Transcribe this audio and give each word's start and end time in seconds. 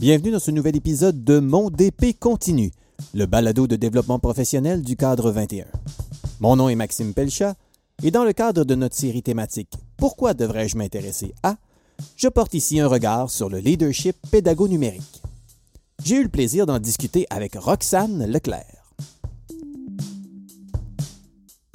Bienvenue 0.00 0.30
dans 0.30 0.38
ce 0.38 0.50
nouvel 0.50 0.76
épisode 0.76 1.24
de 1.24 1.40
Mon 1.40 1.68
DP 1.68 2.18
continue, 2.18 2.70
le 3.12 3.26
balado 3.26 3.66
de 3.66 3.76
développement 3.76 4.18
professionnel 4.18 4.80
du 4.80 4.96
cadre 4.96 5.30
21. 5.30 5.66
Mon 6.40 6.56
nom 6.56 6.70
est 6.70 6.74
Maxime 6.74 7.12
Pelchat 7.12 7.54
et 8.02 8.10
dans 8.10 8.24
le 8.24 8.32
cadre 8.32 8.64
de 8.64 8.74
notre 8.74 8.96
série 8.96 9.22
thématique 9.22 9.74
Pourquoi 9.98 10.32
devrais-je 10.32 10.78
m'intéresser 10.78 11.34
à? 11.42 11.56
je 12.16 12.28
porte 12.28 12.54
ici 12.54 12.80
un 12.80 12.86
regard 12.86 13.30
sur 13.30 13.50
le 13.50 13.58
leadership 13.58 14.16
pédago-numérique. 14.30 15.20
J'ai 16.02 16.16
eu 16.16 16.22
le 16.22 16.30
plaisir 16.30 16.64
d'en 16.64 16.78
discuter 16.78 17.26
avec 17.28 17.56
Roxane 17.56 18.24
Leclerc. 18.24 18.94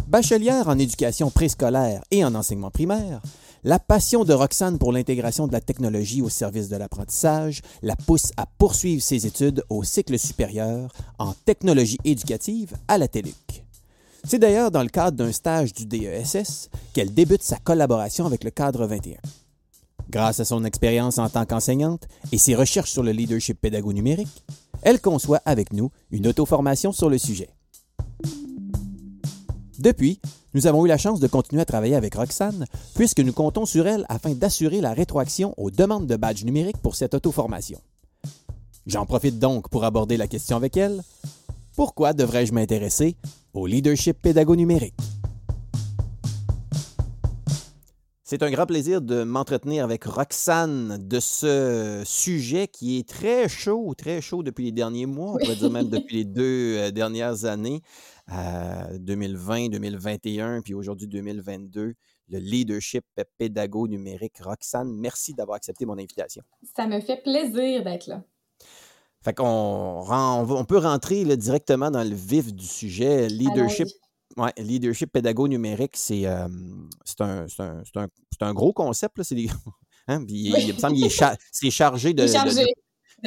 Bachelière 0.07 0.67
en 0.67 0.79
éducation 0.79 1.29
préscolaire 1.29 2.01
et 2.09 2.25
en 2.25 2.33
enseignement 2.33 2.71
primaire, 2.71 3.21
la 3.65 3.79
passion 3.79 4.23
de 4.23 4.33
Roxane 4.33 4.77
pour 4.77 4.93
l'intégration 4.93 5.47
de 5.47 5.51
la 5.51 5.59
technologie 5.59 6.21
au 6.21 6.29
service 6.29 6.69
de 6.69 6.75
l'apprentissage 6.75 7.63
la 7.81 7.95
pousse 7.95 8.31
à 8.37 8.45
poursuivre 8.45 9.01
ses 9.01 9.25
études 9.25 9.63
au 9.69 9.83
cycle 9.83 10.19
supérieur 10.19 10.93
en 11.17 11.33
technologie 11.33 11.97
éducative 12.03 12.75
à 12.87 12.99
la 12.99 13.07
TELUC. 13.07 13.63
C'est 14.23 14.37
d'ailleurs 14.37 14.69
dans 14.69 14.83
le 14.83 14.89
cadre 14.89 15.17
d'un 15.17 15.31
stage 15.31 15.73
du 15.73 15.87
DESS 15.87 16.69
qu'elle 16.93 17.11
débute 17.11 17.41
sa 17.41 17.57
collaboration 17.57 18.27
avec 18.27 18.43
le 18.43 18.51
cadre 18.51 18.85
21. 18.85 19.17
Grâce 20.11 20.39
à 20.39 20.45
son 20.45 20.63
expérience 20.63 21.17
en 21.17 21.27
tant 21.27 21.47
qu'enseignante 21.47 22.07
et 22.31 22.37
ses 22.37 22.53
recherches 22.53 22.91
sur 22.91 23.01
le 23.01 23.13
leadership 23.13 23.59
pédago-numérique, 23.59 24.43
elle 24.83 25.01
conçoit 25.01 25.41
avec 25.43 25.73
nous 25.73 25.89
une 26.11 26.27
auto-formation 26.27 26.91
sur 26.91 27.09
le 27.09 27.17
sujet. 27.17 27.49
Depuis, 29.79 30.19
nous 30.55 30.67
avons 30.67 30.85
eu 30.85 30.87
la 30.87 30.97
chance 30.97 31.19
de 31.19 31.27
continuer 31.27 31.61
à 31.61 31.65
travailler 31.65 31.95
avec 31.95 32.15
Roxane, 32.15 32.65
puisque 32.95 33.19
nous 33.19 33.33
comptons 33.33 33.65
sur 33.65 33.85
elle 33.87 34.05
afin 34.07 34.31
d'assurer 34.31 34.79
la 34.79 34.93
rétroaction 34.93 35.53
aux 35.57 35.69
demandes 35.69 36.07
de 36.07 36.15
badge 36.15 36.45
numérique 36.45 36.77
pour 36.77 36.95
cette 36.95 37.13
auto-formation. 37.13 37.81
J'en 38.87 39.05
profite 39.05 39.37
donc 39.37 39.67
pour 39.69 39.83
aborder 39.83 40.15
la 40.15 40.27
question 40.27 40.55
avec 40.55 40.77
elle. 40.77 41.03
Pourquoi 41.75 42.13
devrais-je 42.13 42.53
m'intéresser 42.53 43.17
au 43.53 43.67
leadership 43.67 44.21
pédago-numérique? 44.21 44.95
C'est 48.27 48.41
un 48.41 48.49
grand 48.49 48.65
plaisir 48.65 49.01
de 49.01 49.23
m'entretenir 49.23 49.83
avec 49.83 50.03
Roxane 50.05 50.97
de 50.99 51.19
ce 51.19 52.01
sujet 52.05 52.67
qui 52.67 52.97
est 52.97 53.07
très 53.07 53.47
chaud, 53.47 53.93
très 53.95 54.19
chaud 54.19 54.41
depuis 54.41 54.65
les 54.65 54.71
derniers 54.71 55.05
mois, 55.05 55.33
on 55.33 55.37
pourrait 55.37 55.55
dire 55.55 55.69
même 55.69 55.89
depuis 55.89 56.15
les 56.15 56.23
deux 56.23 56.77
euh, 56.77 56.91
dernières 56.91 57.45
années, 57.45 57.83
2020, 58.29 59.69
2021, 59.69 60.61
puis 60.61 60.73
aujourd'hui 60.73 61.07
2022, 61.07 61.93
le 62.29 62.39
leadership 62.39 63.05
pédago 63.37 63.87
numérique. 63.87 64.39
Roxane, 64.39 64.91
merci 64.91 65.33
d'avoir 65.33 65.57
accepté 65.57 65.85
mon 65.85 65.97
invitation. 65.97 66.43
Ça 66.75 66.87
me 66.87 66.99
fait 67.01 67.21
plaisir 67.21 67.83
d'être 67.83 68.07
là. 68.07 68.23
Fait 69.23 69.33
qu'on 69.33 70.03
on 70.07 70.65
peut 70.65 70.77
rentrer 70.77 71.23
directement 71.37 71.89
dans 71.91 72.03
le 72.03 72.15
vif 72.15 72.53
du 72.53 72.65
sujet, 72.65 73.27
leadership 73.27 73.87
Ouais, 74.37 74.51
leadership 74.57 75.13
pédago 75.13 75.47
numérique, 75.47 75.95
c'est 75.95 76.25
un, 76.25 76.49
un, 77.19 77.45
un, 77.59 78.07
un, 78.41 78.53
gros 78.53 78.73
concept. 78.73 79.17
Là. 79.17 79.23
C'est 79.23 79.35
hein, 80.07 80.25
il, 80.27 80.73
me 80.73 80.77
semble 80.77 80.95
qu'il 80.95 81.05
est, 81.05 81.71
chargé 81.71 82.13
de, 82.13 82.27
chargé. 82.27 82.63
De, 82.63 82.67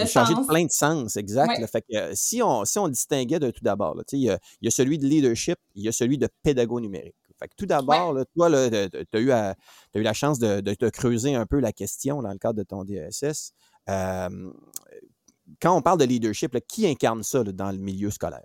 chargé 0.06 0.34
de 0.34 0.46
plein 0.46 0.64
de 0.64 0.70
sens, 0.70 1.16
exact. 1.16 1.64
fait 1.66 1.82
que, 1.82 2.14
si, 2.14 2.42
on, 2.42 2.64
si 2.64 2.78
on 2.78 2.88
distinguait 2.88 3.38
de 3.38 3.50
tout 3.50 3.64
d'abord, 3.64 4.00
il, 4.12 4.18
y 4.18 4.30
a, 4.30 4.38
il 4.60 4.66
y 4.66 4.68
a 4.68 4.70
celui 4.70 4.98
de 4.98 5.06
leadership, 5.06 5.58
il 5.74 5.84
y 5.84 5.88
a 5.88 5.92
celui 5.92 6.18
de 6.18 6.28
pédago 6.42 6.80
numérique. 6.80 7.14
Fait 7.38 7.48
que 7.48 7.54
tout 7.56 7.66
d'abord, 7.66 8.18
toi, 8.34 8.50
tu 8.50 8.54
as, 8.54 9.20
eu 9.20 9.30
as 9.30 9.54
eu 9.94 10.02
la 10.02 10.12
chance 10.12 10.38
de, 10.38 10.60
de, 10.60 10.74
te 10.74 10.86
creuser 10.86 11.34
un 11.34 11.46
peu 11.46 11.60
la 11.60 11.72
question 11.72 12.20
dans 12.20 12.32
le 12.32 12.38
cadre 12.38 12.58
de 12.58 12.64
ton 12.64 12.84
DSS. 12.84 13.52
Euh, 13.88 14.50
quand 15.60 15.76
on 15.76 15.82
parle 15.82 15.98
de 15.98 16.04
leadership, 16.04 16.58
qui 16.66 16.86
incarne 16.86 17.22
ça 17.22 17.44
dans 17.44 17.70
le 17.70 17.78
milieu 17.78 18.10
scolaire? 18.10 18.44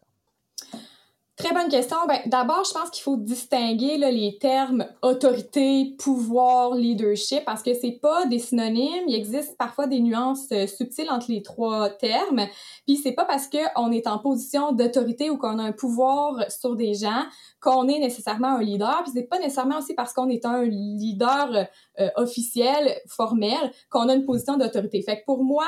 Très 1.35 1.51
bonne 1.51 1.67
question. 1.67 1.97
Ben, 2.07 2.19
D'abord, 2.27 2.63
je 2.63 2.73
pense 2.73 2.91
qu'il 2.91 3.01
faut 3.01 3.17
distinguer 3.17 3.97
là, 3.97 4.11
les 4.11 4.37
termes 4.37 4.85
autorité, 5.01 5.95
pouvoir, 5.97 6.75
leadership, 6.75 7.43
parce 7.43 7.63
que 7.63 7.73
c'est 7.73 7.97
pas 7.99 8.27
des 8.27 8.37
synonymes. 8.37 9.05
Il 9.07 9.15
existe 9.15 9.57
parfois 9.57 9.87
des 9.87 9.99
nuances 9.99 10.51
euh, 10.51 10.67
subtiles 10.67 11.09
entre 11.09 11.31
les 11.31 11.41
trois 11.41 11.89
termes. 11.89 12.45
Puis 12.85 12.97
c'est 12.97 13.13
pas 13.13 13.25
parce 13.25 13.47
qu'on 13.47 13.91
est 13.91 14.05
en 14.05 14.19
position 14.19 14.73
d'autorité 14.73 15.31
ou 15.31 15.37
qu'on 15.37 15.57
a 15.57 15.63
un 15.63 15.71
pouvoir 15.71 16.51
sur 16.51 16.75
des 16.75 16.93
gens 16.93 17.23
qu'on 17.59 17.87
est 17.87 17.97
nécessairement 17.97 18.57
un 18.57 18.61
leader. 18.61 19.01
Puis 19.01 19.13
c'est 19.15 19.23
pas 19.27 19.39
nécessairement 19.39 19.79
aussi 19.79 19.95
parce 19.95 20.13
qu'on 20.13 20.29
est 20.29 20.45
un 20.45 20.61
leader 20.61 21.65
euh, 21.99 22.09
officiel, 22.15 22.95
formel, 23.07 23.71
qu'on 23.89 24.07
a 24.07 24.13
une 24.13 24.25
position 24.25 24.57
d'autorité. 24.57 25.01
Fait 25.01 25.21
que 25.21 25.25
pour 25.25 25.43
moi, 25.43 25.65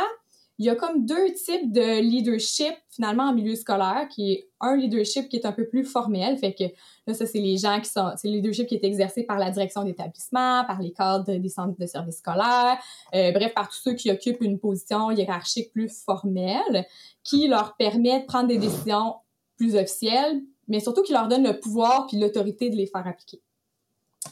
il 0.58 0.66
y 0.66 0.70
a 0.70 0.76
comme 0.76 1.06
deux 1.06 1.34
types 1.34 1.72
de 1.72 2.00
leadership 2.00 2.74
finalement 2.90 3.24
en 3.24 3.34
milieu 3.34 3.56
scolaire, 3.56 4.08
qui 4.10 4.32
est 4.32 4.50
un 4.62 4.78
leadership 4.78 5.28
qui 5.28 5.36
est 5.36 5.46
un 5.46 5.52
peu 5.52 5.68
plus 5.68 5.84
formel, 5.84 6.38
fait 6.38 6.54
que 6.54 6.64
là 7.08 7.14
ça 7.14 7.26
c'est 7.26 7.40
les 7.40 7.58
gens 7.58 7.80
qui 7.82 7.90
sont, 7.90 8.12
c'est 8.16 8.30
le 8.30 8.36
leadership 8.36 8.68
qui 8.68 8.76
est 8.76 8.84
exercé 8.84 9.24
par 9.24 9.38
la 9.38 9.52
direction 9.52 9.84
d'établissement, 9.84 10.64
par 10.66 10.82
les 10.82 10.92
cadres 10.92 11.36
des 11.36 11.50
centres 11.50 11.78
de 11.78 11.86
services 11.86 12.20
scolaires, 12.20 12.78
euh, 13.14 13.32
bref 13.32 13.54
par 13.54 13.70
tous 13.70 13.82
ceux 13.84 13.94
qui 13.96 14.10
occupent 14.12 14.42
une 14.42 14.58
position 14.58 15.12
hiérarchique 15.12 15.72
plus 15.74 16.04
formelle, 16.04 16.86
qui 17.24 17.48
leur 17.48 17.76
permet 17.76 18.22
de 18.22 18.26
prendre 18.26 18.48
des 18.48 18.58
décisions 18.58 19.16
plus 19.58 19.76
officielles, 19.76 20.42
mais 20.70 20.80
surtout 20.80 21.04
qui 21.04 21.12
leur 21.12 21.28
donne 21.28 21.44
le 21.44 21.60
pouvoir 21.60 22.08
puis 22.08 22.18
l'autorité 22.18 22.70
de 22.70 22.78
les 22.78 22.88
faire 22.88 23.06
appliquer. 23.06 23.42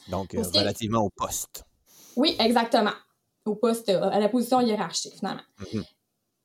Donc 0.07 0.33
euh, 0.33 0.41
relativement 0.53 1.01
au 1.01 1.09
poste. 1.09 1.65
Oui, 2.15 2.35
exactement 2.39 2.91
au 3.45 3.55
poste, 3.55 3.89
à 3.89 4.19
la 4.19 4.29
position 4.29 4.61
hiérarchique, 4.61 5.15
finalement. 5.15 5.41
Mm-hmm. 5.59 5.83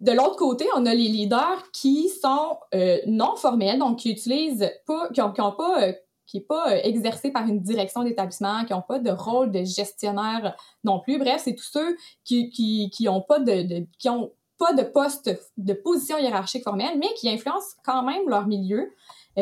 De 0.00 0.12
l'autre 0.12 0.36
côté, 0.36 0.66
on 0.76 0.86
a 0.86 0.94
les 0.94 1.08
leaders 1.08 1.70
qui 1.72 2.08
sont 2.08 2.56
euh, 2.74 2.98
non 3.06 3.34
formels, 3.34 3.78
donc 3.78 3.98
qui 3.98 4.12
utilisent 4.12 4.70
pas, 4.86 5.08
qui 5.08 5.20
ont, 5.20 5.32
pas, 5.32 5.82
euh, 5.82 5.92
qui 6.24 6.40
pas 6.40 6.72
euh, 6.72 6.80
exercé 6.84 7.32
par 7.32 7.46
une 7.48 7.60
direction 7.60 8.04
d'établissement, 8.04 8.64
qui 8.64 8.72
n'ont 8.72 8.82
pas 8.82 9.00
de 9.00 9.10
rôle 9.10 9.50
de 9.50 9.64
gestionnaire 9.64 10.56
non 10.84 11.00
plus. 11.00 11.18
Bref, 11.18 11.42
c'est 11.44 11.56
tous 11.56 11.70
ceux 11.72 11.96
qui 12.24 12.50
qui 12.50 12.90
qui 12.90 13.08
ont 13.08 13.22
pas 13.22 13.40
de, 13.40 13.86
qui 13.98 14.08
ont 14.08 14.30
pas 14.56 14.72
de 14.72 14.82
poste 14.82 15.30
de 15.56 15.72
position 15.72 16.16
hiérarchique 16.16 16.62
formelle, 16.62 16.96
mais 16.98 17.12
qui 17.16 17.28
influencent 17.28 17.76
quand 17.84 18.02
même 18.02 18.28
leur 18.28 18.46
milieu, 18.46 18.92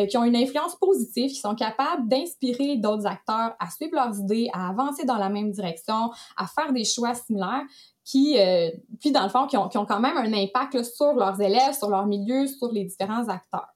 qui 0.04 0.18
ont 0.18 0.24
une 0.24 0.36
influence 0.36 0.76
positive, 0.76 1.30
qui 1.30 1.40
sont 1.40 1.54
capables 1.54 2.06
d'inspirer 2.08 2.76
d'autres 2.76 3.06
acteurs 3.06 3.54
à 3.58 3.70
suivre 3.70 3.94
leurs 3.94 4.18
idées, 4.18 4.50
à 4.52 4.68
avancer 4.68 5.06
dans 5.06 5.16
la 5.16 5.30
même 5.30 5.50
direction, 5.50 6.10
à 6.36 6.46
faire 6.46 6.72
des 6.72 6.84
choix 6.84 7.14
similaires 7.14 7.64
qui, 8.04 8.38
euh, 8.38 8.70
puis 9.00 9.10
dans 9.10 9.22
le 9.22 9.28
fond, 9.28 9.46
qui 9.46 9.56
ont, 9.56 9.68
qui 9.68 9.78
ont 9.78 9.86
quand 9.86 10.00
même 10.00 10.16
un 10.16 10.32
impact 10.32 10.82
sur 10.82 11.14
leurs 11.14 11.40
élèves, 11.40 11.74
sur 11.76 11.88
leur 11.88 12.06
milieu, 12.06 12.46
sur 12.46 12.70
les 12.70 12.84
différents 12.84 13.28
acteurs. 13.28 13.68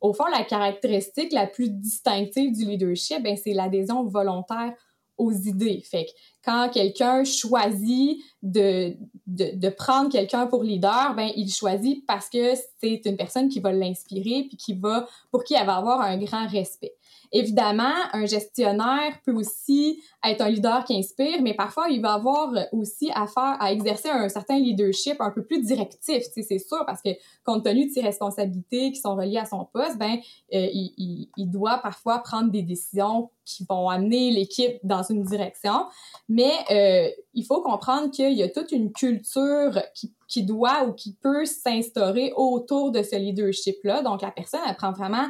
Au 0.00 0.14
fond, 0.14 0.24
la 0.26 0.44
caractéristique 0.44 1.32
la 1.32 1.46
plus 1.46 1.68
distinctive 1.68 2.56
du 2.56 2.64
leadership, 2.64 3.22
ben, 3.22 3.36
c'est 3.36 3.52
l'adhésion 3.52 4.04
volontaire 4.04 4.72
aux 5.20 5.32
idées. 5.32 5.82
Fait 5.88 6.06
que 6.06 6.10
quand 6.44 6.70
quelqu'un 6.72 7.22
choisit 7.24 8.18
de, 8.42 8.96
de, 9.26 9.68
prendre 9.68 10.10
quelqu'un 10.10 10.46
pour 10.46 10.64
leader, 10.64 11.14
ben 11.14 11.30
il 11.36 11.52
choisit 11.52 12.04
parce 12.06 12.30
que 12.30 12.54
c'est 12.80 13.02
une 13.04 13.16
personne 13.16 13.48
qui 13.48 13.60
va 13.60 13.72
l'inspirer 13.72 14.46
puis 14.48 14.56
qui 14.56 14.72
va 14.72 15.06
pour 15.30 15.44
qui 15.44 15.54
elle 15.54 15.66
va 15.66 15.76
avoir 15.76 16.00
un 16.00 16.16
grand 16.16 16.48
respect. 16.48 16.94
Évidemment, 17.32 17.94
un 18.12 18.26
gestionnaire 18.26 19.20
peut 19.24 19.32
aussi 19.32 20.02
être 20.24 20.40
un 20.40 20.48
leader 20.48 20.84
qui 20.84 20.98
inspire, 20.98 21.40
mais 21.42 21.54
parfois, 21.54 21.88
il 21.88 22.02
va 22.02 22.14
avoir 22.14 22.52
aussi 22.72 23.10
à 23.14 23.26
faire, 23.26 23.56
à 23.60 23.72
exercer 23.72 24.08
un 24.08 24.28
certain 24.28 24.58
leadership 24.58 25.20
un 25.20 25.30
peu 25.30 25.44
plus 25.44 25.64
directif, 25.64 26.24
c'est 26.32 26.58
sûr, 26.58 26.84
parce 26.86 27.00
que 27.02 27.10
compte 27.44 27.64
tenu 27.64 27.86
de 27.86 27.92
ses 27.92 28.00
responsabilités 28.00 28.90
qui 28.90 29.00
sont 29.00 29.14
reliées 29.14 29.38
à 29.38 29.46
son 29.46 29.64
poste, 29.72 29.96
ben, 29.98 30.18
euh, 30.54 30.68
il, 30.72 31.28
il, 31.36 31.50
doit 31.50 31.78
parfois 31.78 32.18
prendre 32.18 32.50
des 32.50 32.62
décisions 32.62 33.30
qui 33.44 33.64
vont 33.68 33.88
amener 33.88 34.30
l'équipe 34.30 34.78
dans 34.82 35.02
une 35.02 35.22
direction. 35.22 35.86
Mais 36.28 36.52
euh, 36.70 37.10
il 37.34 37.44
faut 37.44 37.62
comprendre 37.62 38.10
qu'il 38.10 38.32
y 38.32 38.42
a 38.42 38.48
toute 38.48 38.72
une 38.72 38.92
culture 38.92 39.80
qui, 39.94 40.14
qui 40.28 40.44
doit 40.44 40.84
ou 40.84 40.92
qui 40.92 41.14
peut 41.14 41.44
s'instaurer 41.44 42.32
autour 42.36 42.90
de 42.90 43.02
ce 43.02 43.16
leadership-là. 43.16 44.02
Donc, 44.02 44.22
la 44.22 44.30
personne, 44.30 44.60
elle 44.68 44.76
prend 44.76 44.92
vraiment 44.92 45.26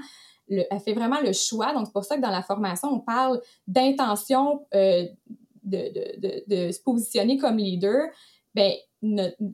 elle 0.51 0.81
fait 0.81 0.93
vraiment 0.93 1.21
le 1.21 1.33
choix. 1.33 1.73
Donc, 1.73 1.87
c'est 1.87 1.93
pour 1.93 2.05
ça 2.05 2.17
que 2.17 2.23
dans 2.23 2.31
la 2.31 2.43
formation, 2.43 2.89
on 2.93 3.01
parle 3.01 3.41
d'intention 3.67 4.67
euh, 4.75 5.05
de, 5.65 6.71
se 6.73 6.83
positionner 6.83 7.39
comme 7.39 7.59
leader. 7.59 8.09
Ben, 8.55 8.73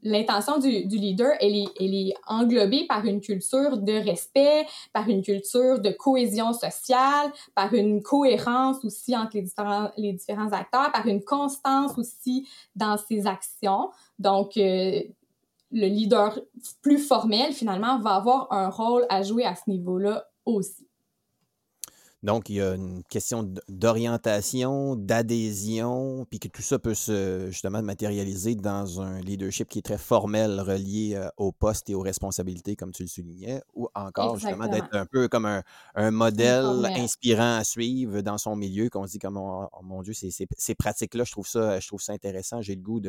l'intention 0.03 0.59
du, 0.59 0.87
du, 0.87 0.97
leader, 0.97 1.31
elle 1.41 1.55
est, 1.55 1.69
elle 1.79 1.95
est 1.95 2.15
englobée 2.27 2.87
par 2.87 3.05
une 3.05 3.21
culture 3.21 3.77
de 3.77 3.93
respect, 3.93 4.67
par 4.93 5.09
une 5.09 5.23
culture 5.23 5.79
de 5.81 5.91
cohésion 5.91 6.53
sociale, 6.53 7.31
par 7.55 7.73
une 7.75 8.03
cohérence 8.03 8.85
aussi 8.85 9.17
entre 9.17 9.37
les 9.37 9.43
différents, 9.43 9.91
les 9.97 10.15
différents 10.15 10.51
acteurs, 10.53 10.91
par 10.93 11.07
une 11.07 11.23
constance 11.23 11.97
aussi 11.97 12.49
dans 12.75 12.97
ses 12.97 13.27
actions. 13.27 13.91
Donc, 14.19 14.57
euh, 14.57 15.03
le 15.73 15.87
leader 15.87 16.39
plus 16.81 16.99
formel, 16.99 17.53
finalement, 17.53 17.99
va 18.01 18.15
avoir 18.15 18.53
un 18.53 18.69
rôle 18.69 19.05
à 19.09 19.23
jouer 19.23 19.45
à 19.45 19.55
ce 19.55 19.69
niveau-là 19.69 20.27
aussi. 20.45 20.86
Donc, 22.23 22.49
il 22.49 22.57
y 22.57 22.61
a 22.63 22.75
une 22.75 23.03
question 23.05 23.49
d'orientation, 23.69 24.97
d'adhésion, 24.97 26.27
puis 26.31 26.39
que 26.41 26.49
tout 26.49 26.63
ça 26.63 26.79
peut 26.79 26.95
se 26.95 27.49
justement 27.51 27.83
matérialiser 27.83 28.55
dans 28.55 29.03
un 29.03 29.21
leadership 29.21 29.69
qui 29.69 29.79
est 29.81 29.83
très 29.83 29.99
formel, 29.99 30.61
relié 30.61 31.15
euh, 31.15 31.29
au 31.37 31.53
poste 31.53 31.91
et 31.91 31.95
aux 31.95 32.01
responsabilités, 32.01 32.75
comme 32.75 32.93
tu 32.93 33.03
le 33.03 33.09
soulignais, 33.09 33.63
ou 33.75 33.89
encore 33.95 34.39
justement 34.39 34.67
d'être 34.67 34.89
un 34.93 35.05
peu 35.05 35.29
comme 35.29 35.47
un, 35.47 36.11
modèle 36.11 36.87
inspirant 36.97 37.59
à 37.59 37.65
suivre 37.65 38.23
dans 38.23 38.39
son 38.39 38.57
milieu, 38.57 38.89
qu'on 38.89 39.07
se 39.07 39.13
dit 39.13 39.19
comme 39.19 39.37
oh, 39.37 39.69
oh 39.71 39.83
mon 39.83 40.03
Dieu, 40.03 40.15
ces, 40.15 40.75
pratiques-là, 40.75 41.25
je 41.25 41.33
trouve 41.33 41.47
ça, 41.47 41.79
je 41.81 41.87
trouve 41.87 42.01
ça 42.01 42.13
intéressant. 42.13 42.63
J'ai 42.63 42.75
le 42.75 42.83
goût 42.83 43.01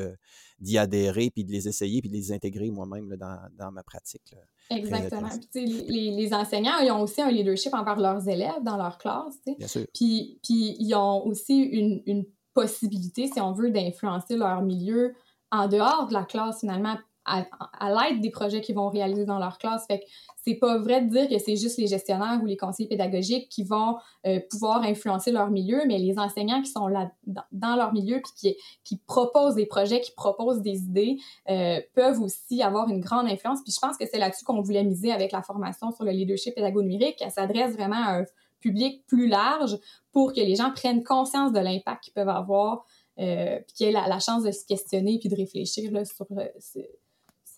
d'y 0.60 0.78
adhérer, 0.78 1.30
puis 1.30 1.46
de 1.46 1.52
les 1.52 1.68
essayer, 1.68 2.02
puis 2.02 2.10
de 2.10 2.16
les 2.16 2.34
intégrer 2.34 2.70
moi-même 2.70 3.16
dans, 3.16 3.40
dans, 3.58 3.72
ma 3.72 3.84
pratique. 3.84 4.36
Exactement. 4.70 5.30
les, 5.56 6.12
les, 6.12 6.34
enseignants, 6.34 6.78
ils 6.84 6.92
ont 6.92 7.02
aussi 7.02 7.22
un 7.22 7.32
leadership 7.32 7.74
envers 7.74 7.98
leurs 7.98 8.28
élèves 8.28 8.64
dans 8.64 8.78
leur 8.78 8.98
classe. 8.98 9.38
Bien 9.58 9.68
sûr. 9.68 9.86
Puis, 9.94 10.40
puis 10.44 10.76
ils 10.80 10.94
ont 10.96 11.26
aussi 11.26 11.60
une, 11.60 12.02
une 12.06 12.26
possibilité, 12.54 13.28
si 13.28 13.40
on 13.40 13.54
veut, 13.54 13.72
d'influencer 13.72 14.36
leur 14.36 14.62
milieu 14.62 15.14
en 15.52 15.68
dehors 15.68 16.08
de 16.08 16.14
la 16.14 16.24
classe, 16.24 16.60
finalement, 16.60 16.98
à, 17.28 17.90
l'aide 17.90 18.22
des 18.22 18.30
projets 18.30 18.62
qu'ils 18.62 18.76
vont 18.76 18.90
réaliser 18.90 19.26
dans 19.26 19.40
leur 19.40 19.58
classe. 19.58 19.86
Fait 19.86 20.00
que 20.00 20.06
c'est 20.44 20.56
pas 20.56 20.78
vrai 20.78 21.02
de 21.02 21.10
dire 21.10 21.28
que 21.28 21.38
c'est 21.40 21.58
juste 21.58 21.78
les 21.78 21.88
gestionnaires 21.88 22.40
ou 22.42 22.46
les 22.46 22.56
conseillers 22.56 22.88
pédagogiques 22.88 23.50
qui 23.50 23.64
vont 23.64 23.98
euh, 24.26 24.40
pouvoir 24.50 24.84
influencer 24.84 25.32
leur 25.32 25.50
milieu, 25.50 25.82
mais 25.88 25.98
les 25.98 26.18
enseignants 26.18 26.62
qui 26.62 26.72
sont 26.72 26.88
là 26.88 27.12
dans, 27.52 27.76
leur 27.76 27.92
milieu 27.92 28.22
puis 28.22 28.32
qui, 28.36 28.58
qui 28.84 28.98
proposent 28.98 29.56
des 29.56 29.66
projets, 29.66 30.00
qui 30.00 30.14
proposent 30.14 30.62
des 30.62 30.84
idées, 30.84 31.18
euh, 31.50 31.82
peuvent 31.94 32.22
aussi 32.22 32.64
avoir 32.64 32.88
une 32.90 33.02
grande 33.02 33.28
influence. 33.28 33.62
Puis 33.64 33.74
je 33.74 33.80
pense 33.80 33.98
que 33.98 34.06
c'est 34.10 34.20
là-dessus 34.20 34.46
qu'on 34.46 34.62
voulait 34.62 34.84
miser 34.84 35.12
avec 35.12 35.34
la 35.34 35.42
formation 35.42 35.92
sur 35.92 36.06
le 36.06 36.12
leadership 36.12 36.56
pédago-numérique. 36.56 37.18
Elle 37.20 37.32
s'adresse 37.32 37.74
vraiment 37.74 38.02
à 38.02 38.20
un 38.20 38.26
public 38.60 39.06
plus 39.06 39.28
large 39.28 39.78
pour 40.12 40.34
que 40.34 40.40
les 40.40 40.56
gens 40.56 40.72
prennent 40.72 41.04
conscience 41.04 41.52
de 41.52 41.60
l'impact 41.60 42.06
qu'ils 42.06 42.14
peuvent 42.14 42.30
avoir, 42.30 42.86
euh, 43.20 43.60
puis 43.68 43.76
qu'ils 43.76 43.88
aient 43.88 43.92
la, 43.92 44.20
chance 44.20 44.44
de 44.44 44.52
se 44.52 44.66
questionner 44.66 45.20
puis 45.20 45.30
de 45.30 45.36
réfléchir 45.36 45.92
là, 45.92 46.06
sur 46.06 46.26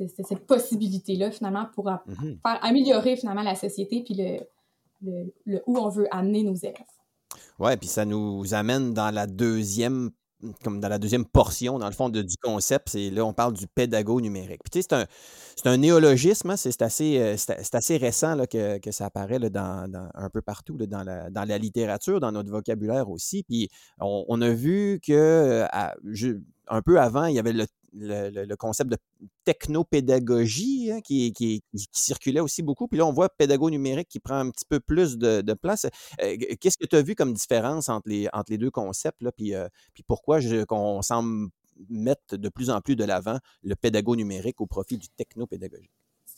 cette 0.07 0.45
possibilité-là, 0.45 1.31
finalement, 1.31 1.67
pour 1.73 1.85
faire 1.85 2.59
améliorer 2.61 3.15
finalement 3.15 3.43
la 3.43 3.55
société 3.55 4.03
puis 4.03 4.15
le, 4.15 5.31
le, 5.45 5.61
où 5.67 5.77
on 5.77 5.89
veut 5.89 6.07
amener 6.11 6.43
nos 6.43 6.55
élèves. 6.55 6.75
Oui, 7.59 7.75
puis 7.77 7.87
ça 7.87 8.05
nous 8.05 8.53
amène 8.53 8.93
dans 8.93 9.11
la 9.11 9.27
deuxième 9.27 10.11
comme 10.63 10.79
dans 10.79 10.87
la 10.87 10.99
deuxième 10.99 11.25
portion, 11.25 11.79
dans 11.79 11.87
le 11.87 11.93
fond, 11.93 12.09
du 12.09 12.23
concept, 12.41 12.89
c'est 12.89 13.09
là, 13.09 13.25
on 13.25 13.33
parle 13.33 13.53
du 13.53 13.67
pédago 13.67 14.21
numérique. 14.21 14.61
Puis, 14.63 14.71
tu 14.71 14.81
sais, 14.81 14.87
c'est 14.89 14.95
un, 14.95 15.05
c'est 15.55 15.67
un 15.67 15.77
néologisme, 15.77 16.51
hein, 16.51 16.57
c'est, 16.57 16.81
assez, 16.81 17.19
euh, 17.19 17.35
c'est, 17.37 17.75
assez 17.75 17.97
récent 17.97 18.35
là, 18.35 18.47
que, 18.47 18.77
que 18.77 18.91
ça 18.91 19.07
apparaît 19.07 19.39
là, 19.39 19.49
dans, 19.49 19.91
dans, 19.91 20.09
un 20.13 20.29
peu 20.29 20.41
partout, 20.41 20.77
là, 20.77 20.85
dans, 20.85 21.03
la, 21.03 21.29
dans 21.29 21.43
la 21.43 21.57
littérature, 21.57 22.19
dans 22.19 22.31
notre 22.31 22.49
vocabulaire 22.49 23.09
aussi. 23.09 23.43
Puis, 23.43 23.69
on, 23.99 24.23
on 24.29 24.41
a 24.41 24.49
vu 24.49 24.99
que, 25.05 25.13
euh, 25.13 26.39
un 26.69 26.81
peu 26.81 27.01
avant, 27.01 27.25
il 27.25 27.35
y 27.35 27.39
avait 27.39 27.53
le 27.53 27.65
le, 27.93 28.55
concept 28.55 28.91
de 28.91 28.97
technopédagogie 29.45 30.91
hein, 30.91 31.01
qui, 31.01 31.31
qui, 31.33 31.63
circulait 31.91 32.39
aussi 32.39 32.61
beaucoup. 32.61 32.87
Puis 32.87 32.97
là, 32.97 33.05
on 33.05 33.13
voit 33.13 33.29
pédago 33.29 33.69
numérique 33.69 34.07
qui 34.09 34.19
prend 34.19 34.39
un 34.39 34.49
petit 34.49 34.65
peu 34.67 34.79
plus 34.79 35.17
de, 35.17 35.53
place. 35.53 35.85
Euh, 36.21 36.37
qu'est-ce 36.59 36.77
que 36.77 36.85
tu 36.85 36.95
as 36.95 37.01
vu 37.01 37.15
comme 37.15 37.33
différence 37.33 37.89
entre 37.89 38.09
les, 38.09 38.27
entre 38.33 38.51
les 38.51 38.57
deux 38.57 38.71
concepts? 38.71 39.21
Là, 39.21 39.31
puis, 39.31 39.55
euh, 39.55 39.67
puis 39.93 40.03
pourquoi 40.03 40.39
qu'on 40.67 41.01
semble 41.01 41.49
mettre 41.89 42.37
de 42.37 42.49
plus 42.49 42.69
en 42.69 42.81
plus 42.81 42.95
de 42.95 43.03
l'avant 43.03 43.39
le 43.63 43.75
pédago 43.75 44.15
numérique 44.15 44.61
au 44.61 44.67
profit 44.67 44.97
du 44.97 45.07
technopédagogie? 45.09 45.89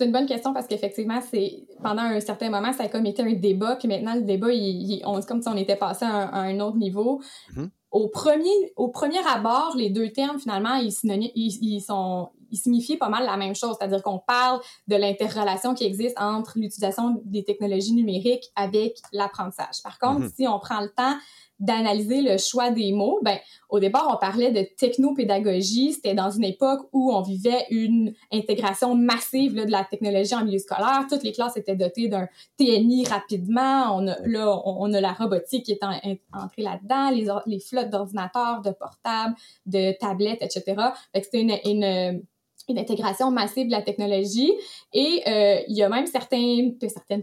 C'est 0.01 0.07
une 0.07 0.13
bonne 0.13 0.25
question 0.25 0.51
parce 0.51 0.65
qu'effectivement, 0.65 1.21
c'est 1.21 1.63
pendant 1.83 2.01
un 2.01 2.19
certain 2.21 2.50
moment, 2.50 2.74
ça 2.74 2.86
a 2.86 2.88
comme 2.88 3.06
été 3.06 3.21
un 3.21 3.33
débat, 3.33 3.75
puis 3.75 3.88
maintenant 3.88 4.15
le 4.15 4.24
débat, 4.24 4.51
il, 4.51 5.00
on, 5.06 5.21
comme 5.21 5.44
si 5.44 5.48
on 5.48 5.56
était 5.56 5.75
passé 5.75 6.06
à 6.06 6.39
un, 6.39 6.59
autre 6.59 6.77
niveau. 6.77 7.21
Mmh 7.56 7.65
au 7.92 8.07
premier, 8.07 8.74
au 8.77 8.88
premier 8.88 9.19
abord, 9.27 9.74
les 9.75 9.89
deux 9.89 10.13
termes, 10.13 10.39
finalement, 10.39 10.75
ils, 10.75 10.94
ils, 11.36 11.81
sont, 11.81 12.30
ils 12.50 12.57
signifient 12.57 12.95
pas 12.95 13.09
mal 13.09 13.25
la 13.25 13.36
même 13.36 13.53
chose, 13.53 13.75
c'est-à-dire 13.77 14.01
qu'on 14.01 14.18
parle 14.18 14.62
de 14.88 14.95
l'interrelation 14.95 15.74
qui 15.74 15.83
existe 15.83 16.18
entre 16.18 16.54
l'utilisation 16.56 17.21
des 17.25 17.44
technologies 17.44 17.92
numériques 17.92 18.50
avec 18.56 18.95
l'apprentissage. 19.12 19.83
Par 19.83 20.00
contre, 20.00 20.21
mm-hmm. 20.21 20.36
si 20.36 20.47
on 20.47 20.57
prend 20.59 20.80
le 20.80 20.88
temps 20.88 21.18
d'analyser 21.62 22.22
le 22.22 22.38
choix 22.38 22.72
des 22.72 22.92
mots, 22.92 23.19
ben, 23.22 23.38
au 23.69 23.80
départ, 23.80 24.10
on 24.13 24.18
parlait 24.18 24.52
de 24.52 24.68
technopédagogie. 24.78 25.94
C'était 25.94 26.16
dans 26.16 26.31
une 26.31 26.44
époque 26.44 26.90
où 26.92 27.13
on 27.13 27.22
vivait 27.22 27.66
une 27.69 28.13
intégration 28.34 28.96
massive 28.96 29.54
de 29.54 29.72
la 29.72 29.86
technologie 29.86 30.36
en 30.36 30.44
milieu 30.44 30.58
scolaire. 30.58 31.06
Toutes 31.10 31.24
les 31.24 31.31
classes 31.31 31.56
étaient 31.56 31.75
dotées 31.75 32.10
d'un 32.10 32.28
TNI 32.58 33.06
rapidement. 33.06 33.96
On 33.96 34.08
a, 34.08 34.18
là, 34.25 34.60
on, 34.66 34.92
a 34.92 35.00
la 35.00 35.13
robotique 35.13 35.66
qui 35.66 35.72
est 35.72 35.84
entrée 35.84 36.63
là-dedans, 36.63 37.12
les, 37.46 37.60
flottes 37.60 37.92
d'ordinateurs, 37.92 38.62
de 38.62 38.72
portables, 38.72 39.36
de 39.68 39.98
tablettes, 40.00 40.42
etc. 40.42 40.75
C'était 41.14 41.62
une 41.66 42.24
une 42.69 42.80
intégration 42.80 43.31
massive 43.31 43.68
de 43.68 43.72
la 43.72 43.81
technologie. 43.81 44.52
Et 44.94 45.22
euh, 45.28 45.62
il 45.68 45.75
y 45.75 45.84
a 45.84 45.90
même 45.90 46.06
certaines 46.06 46.78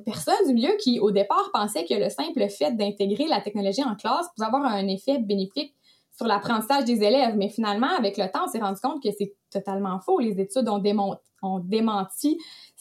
personnes 0.04 0.46
du 0.46 0.54
milieu 0.54 0.72
qui, 0.78 1.00
au 1.00 1.10
départ, 1.10 1.50
pensaient 1.52 1.84
que 1.84 1.94
le 1.94 2.08
simple 2.08 2.48
fait 2.48 2.76
d'intégrer 2.76 3.26
la 3.26 3.40
technologie 3.40 3.84
en 3.84 3.94
classe 3.94 4.26
pouvait 4.34 4.46
avoir 4.46 4.64
un 4.64 4.86
effet 4.88 5.18
bénéfique 5.18 5.74
sur 6.16 6.26
l'apprentissage 6.26 6.84
des 6.84 7.02
élèves. 7.02 7.36
Mais 7.36 7.48
finalement, 7.48 7.90
avec 7.96 8.16
le 8.16 8.26
temps, 8.30 8.44
on 8.46 8.48
s'est 8.48 8.58
rendu 8.58 8.80
compte 8.80 9.02
que 9.02 9.10
c'est 9.16 9.34
totalement 9.50 10.00
faux. 10.00 10.18
Les 10.18 10.40
études 10.40 10.68
ont, 10.68 10.82
ont 11.42 11.58
démenti 11.60 12.38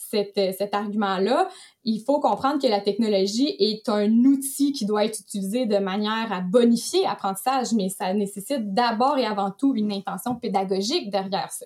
cet 0.09 0.73
argument-là. 0.73 1.47
Il 1.83 2.01
faut 2.05 2.19
comprendre 2.19 2.61
que 2.61 2.67
la 2.67 2.81
technologie 2.81 3.55
est 3.59 3.87
un 3.89 4.11
outil 4.25 4.73
qui 4.73 4.85
doit 4.85 5.05
être 5.05 5.19
utilisé 5.19 5.65
de 5.65 5.77
manière 5.77 6.31
à 6.31 6.41
bonifier 6.41 7.03
l'apprentissage, 7.03 7.73
mais 7.73 7.89
ça 7.89 8.13
nécessite 8.13 8.73
d'abord 8.73 9.17
et 9.17 9.25
avant 9.25 9.51
tout 9.51 9.73
une 9.75 9.91
intention 9.91 10.35
pédagogique 10.35 11.09
derrière 11.09 11.51
ça. 11.51 11.65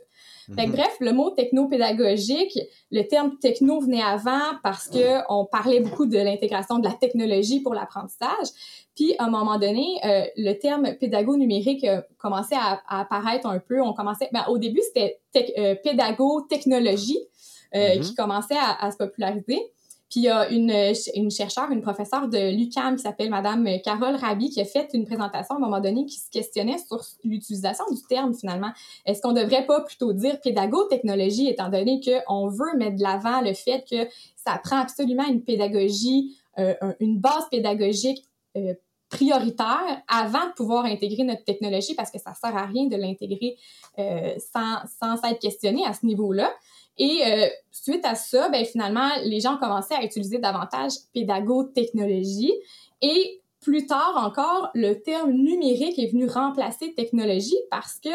Mhm. 0.49 0.71
bref, 0.71 0.97
le 0.99 1.13
mot 1.13 1.29
techno-pédagogique, 1.29 2.59
le 2.91 3.03
terme 3.03 3.37
techno 3.39 3.79
venait 3.79 4.01
avant 4.01 4.57
parce 4.63 4.87
que 4.87 5.21
on 5.29 5.45
parlait 5.45 5.79
beaucoup 5.79 6.05
de 6.05 6.17
l'intégration 6.17 6.79
de 6.79 6.87
la 6.87 6.93
technologie 6.93 7.61
pour 7.61 7.73
l'apprentissage. 7.73 8.47
Puis, 8.95 9.15
à 9.17 9.25
un 9.25 9.29
moment 9.29 9.57
donné, 9.57 9.99
euh, 10.03 10.25
le 10.35 10.53
terme 10.53 10.95
pédago-numérique 10.95 11.85
commençait 12.17 12.55
à, 12.55 12.81
apparaître 12.87 13.47
un 13.47 13.59
peu. 13.59 13.81
On 13.81 13.93
commençait, 13.93 14.29
ben, 14.33 14.43
au 14.49 14.57
début, 14.57 14.81
c'était 14.81 15.19
euh, 15.57 15.75
pédago-technologie 15.75 17.17
euh, 17.17 17.30
mhm. 17.73 18.01
qui 18.01 18.15
commençait 18.15 18.57
à, 18.57 18.85
à 18.85 18.91
se 18.91 18.97
populariser. 18.97 19.71
Puis 20.11 20.19
il 20.19 20.23
y 20.23 20.29
a 20.29 20.49
une, 20.49 20.73
une 21.15 21.31
chercheure, 21.31 21.71
une 21.71 21.81
professeure 21.81 22.27
de 22.27 22.53
l'UCAM 22.53 22.97
qui 22.97 23.01
s'appelle 23.01 23.29
Madame 23.29 23.65
Carole 23.81 24.15
Rabi 24.15 24.49
qui 24.49 24.59
a 24.59 24.65
fait 24.65 24.89
une 24.93 25.05
présentation 25.05 25.55
à 25.55 25.57
un 25.57 25.61
moment 25.61 25.79
donné 25.79 26.05
qui 26.05 26.19
se 26.19 26.29
questionnait 26.29 26.77
sur 26.79 27.01
l'utilisation 27.23 27.85
du 27.89 28.01
terme 28.09 28.33
finalement. 28.33 28.71
Est-ce 29.05 29.21
qu'on 29.21 29.31
devrait 29.31 29.65
pas 29.65 29.79
plutôt 29.79 30.11
dire 30.11 30.41
pédago-technologie 30.41 31.47
étant 31.47 31.69
donné 31.69 32.01
qu'on 32.01 32.49
veut 32.49 32.75
mettre 32.77 32.97
de 32.97 33.03
l'avant 33.03 33.39
le 33.39 33.53
fait 33.53 33.85
que 33.89 34.05
ça 34.35 34.59
prend 34.61 34.79
absolument 34.79 35.25
une 35.25 35.43
pédagogie, 35.43 36.35
euh, 36.59 36.73
une 36.99 37.17
base 37.17 37.47
pédagogique 37.49 38.25
euh, 38.57 38.73
prioritaire 39.07 40.01
avant 40.09 40.47
de 40.47 40.53
pouvoir 40.57 40.83
intégrer 40.85 41.23
notre 41.23 41.45
technologie 41.45 41.95
parce 41.95 42.11
que 42.11 42.19
ça 42.19 42.33
sert 42.33 42.55
à 42.57 42.65
rien 42.65 42.87
de 42.87 42.97
l'intégrer 42.97 43.55
euh, 43.97 44.33
sans, 44.53 44.79
sans 44.99 45.15
s'être 45.15 45.39
questionné 45.39 45.85
à 45.85 45.93
ce 45.93 46.05
niveau-là. 46.05 46.51
Et 46.97 47.21
euh, 47.25 47.47
suite 47.71 48.05
à 48.05 48.15
ça, 48.15 48.49
ben, 48.49 48.65
finalement, 48.65 49.09
les 49.23 49.39
gens 49.39 49.57
commencé 49.57 49.93
à 49.93 50.03
utiliser 50.03 50.39
davantage 50.39 50.93
pédago-technologie. 51.13 52.53
Et 53.01 53.41
plus 53.61 53.85
tard 53.85 54.13
encore, 54.17 54.69
le 54.73 54.93
terme 54.95 55.31
numérique 55.31 55.97
est 55.99 56.11
venu 56.11 56.27
remplacer 56.27 56.93
technologie 56.93 57.57
parce 57.69 57.99
que 57.99 58.09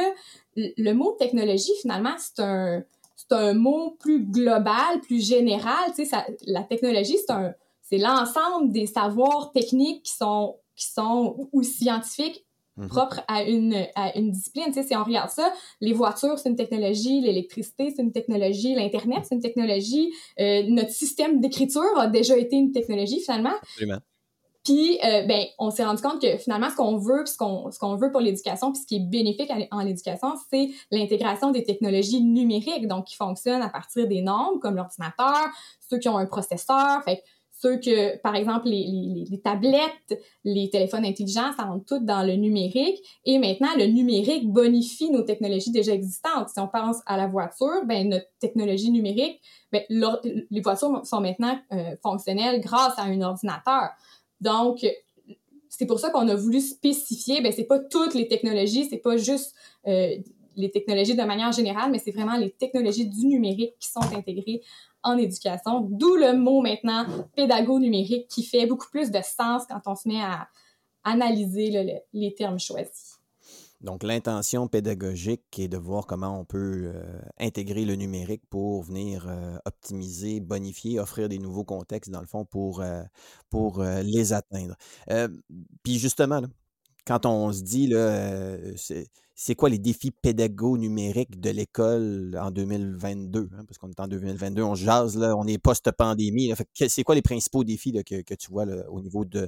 le 0.56 0.92
mot 0.92 1.12
technologie, 1.18 1.72
finalement, 1.80 2.14
c'est 2.18 2.42
un, 2.42 2.82
c'est 3.16 3.32
un 3.32 3.54
mot 3.54 3.96
plus 3.98 4.24
global, 4.24 5.00
plus 5.02 5.24
général. 5.24 5.90
Tu 5.90 5.96
sais, 5.96 6.04
ça, 6.04 6.24
la 6.46 6.62
technologie, 6.62 7.16
c'est 7.18 7.32
un, 7.32 7.54
c'est 7.82 7.98
l'ensemble 7.98 8.72
des 8.72 8.86
savoirs 8.86 9.52
techniques 9.52 10.02
qui 10.04 10.12
sont, 10.12 10.56
qui 10.74 10.86
sont 10.86 11.48
ou 11.52 11.62
scientifiques 11.62 12.45
Mhm. 12.76 12.88
propre 12.88 13.20
à 13.28 13.42
une, 13.42 13.86
à 13.94 14.16
une 14.18 14.30
discipline. 14.30 14.66
Tu 14.66 14.74
sais, 14.74 14.82
si 14.82 14.96
on 14.96 15.02
regarde 15.02 15.30
ça, 15.30 15.52
les 15.80 15.92
voitures, 15.92 16.38
c'est 16.38 16.48
une 16.48 16.56
technologie, 16.56 17.20
l'électricité, 17.20 17.92
c'est 17.94 18.02
une 18.02 18.12
technologie, 18.12 18.74
l'Internet, 18.74 19.20
c'est 19.24 19.34
une 19.34 19.40
technologie, 19.40 20.12
euh, 20.38 20.62
notre 20.68 20.90
système 20.90 21.40
d'écriture 21.40 21.98
a 21.98 22.06
déjà 22.06 22.36
été 22.36 22.56
une 22.56 22.72
technologie, 22.72 23.20
finalement. 23.20 23.54
Absolument. 23.62 24.00
Puis, 24.66 24.98
euh, 25.04 25.22
ben, 25.22 25.44
on 25.60 25.70
s'est 25.70 25.84
rendu 25.84 26.02
compte 26.02 26.20
que 26.20 26.38
finalement, 26.38 26.68
ce 26.68 26.74
qu'on 26.74 26.96
veut, 26.96 27.24
ce 27.24 27.36
qu'on, 27.36 27.70
ce 27.70 27.78
qu'on 27.78 27.94
veut 27.94 28.10
pour 28.10 28.20
l'éducation, 28.20 28.72
puis 28.72 28.82
ce 28.82 28.86
qui 28.86 28.96
est 28.96 29.08
bénéfique 29.08 29.48
en 29.70 29.80
l'éducation, 29.80 30.34
c'est 30.50 30.70
l'intégration 30.90 31.52
des 31.52 31.62
technologies 31.62 32.20
numériques, 32.20 32.88
donc 32.88 33.04
qui 33.04 33.14
fonctionnent 33.14 33.62
à 33.62 33.68
partir 33.68 34.08
des 34.08 34.22
normes, 34.22 34.58
comme 34.58 34.74
l'ordinateur, 34.74 35.46
ceux 35.88 35.98
qui 35.98 36.08
ont 36.08 36.18
un 36.18 36.26
processeur. 36.26 37.00
Fait 37.04 37.22
ceux 37.58 37.78
que, 37.78 38.18
par 38.18 38.34
exemple, 38.34 38.68
les, 38.68 38.86
les, 38.86 39.24
les, 39.30 39.40
tablettes, 39.40 40.22
les 40.44 40.68
téléphones 40.68 41.06
intelligents, 41.06 41.52
ça 41.56 41.64
rentre 41.64 41.86
tout 41.86 42.04
dans 42.04 42.22
le 42.22 42.34
numérique. 42.34 42.98
Et 43.24 43.38
maintenant, 43.38 43.70
le 43.78 43.86
numérique 43.86 44.46
bonifie 44.50 45.10
nos 45.10 45.22
technologies 45.22 45.70
déjà 45.70 45.92
existantes. 45.92 46.50
Si 46.50 46.60
on 46.60 46.68
pense 46.68 46.98
à 47.06 47.16
la 47.16 47.26
voiture, 47.26 47.84
ben 47.86 48.08
notre 48.10 48.26
technologie 48.40 48.90
numérique, 48.90 49.40
ben, 49.72 49.82
les 49.88 50.60
voitures 50.60 51.00
sont 51.04 51.20
maintenant 51.20 51.58
euh, 51.72 51.96
fonctionnelles 52.02 52.60
grâce 52.60 52.98
à 52.98 53.04
un 53.04 53.20
ordinateur. 53.22 53.88
Donc, 54.40 54.84
c'est 55.70 55.86
pour 55.86 55.98
ça 55.98 56.10
qu'on 56.10 56.28
a 56.28 56.34
voulu 56.34 56.60
spécifier, 56.60 57.40
ben 57.40 57.52
c'est 57.52 57.64
pas 57.64 57.78
toutes 57.78 58.14
les 58.14 58.28
technologies, 58.28 58.86
c'est 58.88 58.98
pas 58.98 59.16
juste 59.16 59.54
euh, 59.86 60.14
les 60.56 60.70
technologies 60.70 61.14
de 61.14 61.22
manière 61.22 61.52
générale, 61.52 61.90
mais 61.90 61.98
c'est 61.98 62.10
vraiment 62.12 62.36
les 62.36 62.50
technologies 62.50 63.06
du 63.06 63.26
numérique 63.26 63.74
qui 63.78 63.90
sont 63.90 64.00
intégrées 64.14 64.62
en 65.06 65.16
éducation, 65.16 65.80
d'où 65.88 66.16
le 66.16 66.36
mot 66.36 66.60
maintenant 66.60 67.06
pédago 67.34 67.78
numérique 67.78 68.28
qui 68.28 68.42
fait 68.42 68.66
beaucoup 68.66 68.88
plus 68.90 69.10
de 69.10 69.20
sens 69.22 69.62
quand 69.68 69.80
on 69.86 69.94
se 69.94 70.08
met 70.08 70.20
à 70.20 70.48
analyser 71.04 72.02
les 72.12 72.34
termes 72.34 72.58
choisis. 72.58 73.16
Donc, 73.82 74.02
l'intention 74.02 74.68
pédagogique 74.68 75.58
est 75.58 75.68
de 75.68 75.76
voir 75.76 76.06
comment 76.06 76.40
on 76.40 76.44
peut 76.44 76.92
euh, 76.94 77.20
intégrer 77.38 77.84
le 77.84 77.94
numérique 77.94 78.42
pour 78.48 78.82
venir 78.82 79.28
euh, 79.28 79.58
optimiser, 79.64 80.40
bonifier, 80.40 80.98
offrir 80.98 81.28
des 81.28 81.38
nouveaux 81.38 81.64
contextes, 81.64 82.10
dans 82.10 82.20
le 82.20 82.26
fond, 82.26 82.44
pour, 82.44 82.80
euh, 82.80 83.02
pour 83.50 83.82
les 83.82 84.32
atteindre. 84.32 84.74
puis 85.82 85.98
justement, 85.98 86.42
quand 87.06 87.26
on 87.26 87.52
se 87.52 87.62
dit, 87.62 87.86
là, 87.86 88.56
c'est 89.38 89.54
quoi 89.54 89.68
les 89.68 89.78
défis 89.78 90.10
pédago 90.10 90.78
numériques 90.78 91.38
de 91.38 91.50
l'école 91.50 92.38
en 92.40 92.50
2022? 92.50 93.50
Hein? 93.52 93.64
Parce 93.68 93.76
qu'on 93.76 93.90
est 93.90 94.00
en 94.00 94.08
2022, 94.08 94.62
on 94.62 94.74
jase, 94.74 95.18
là, 95.18 95.36
on 95.36 95.46
est 95.46 95.58
post-pandémie. 95.58 96.54
C'est 96.88 97.04
quoi 97.04 97.14
les 97.14 97.20
principaux 97.20 97.62
défis 97.62 97.92
que, 97.92 98.22
que, 98.22 98.34
tu 98.34 98.50
vois 98.50 98.64
au 98.88 99.02
niveau 99.02 99.26
de, 99.26 99.46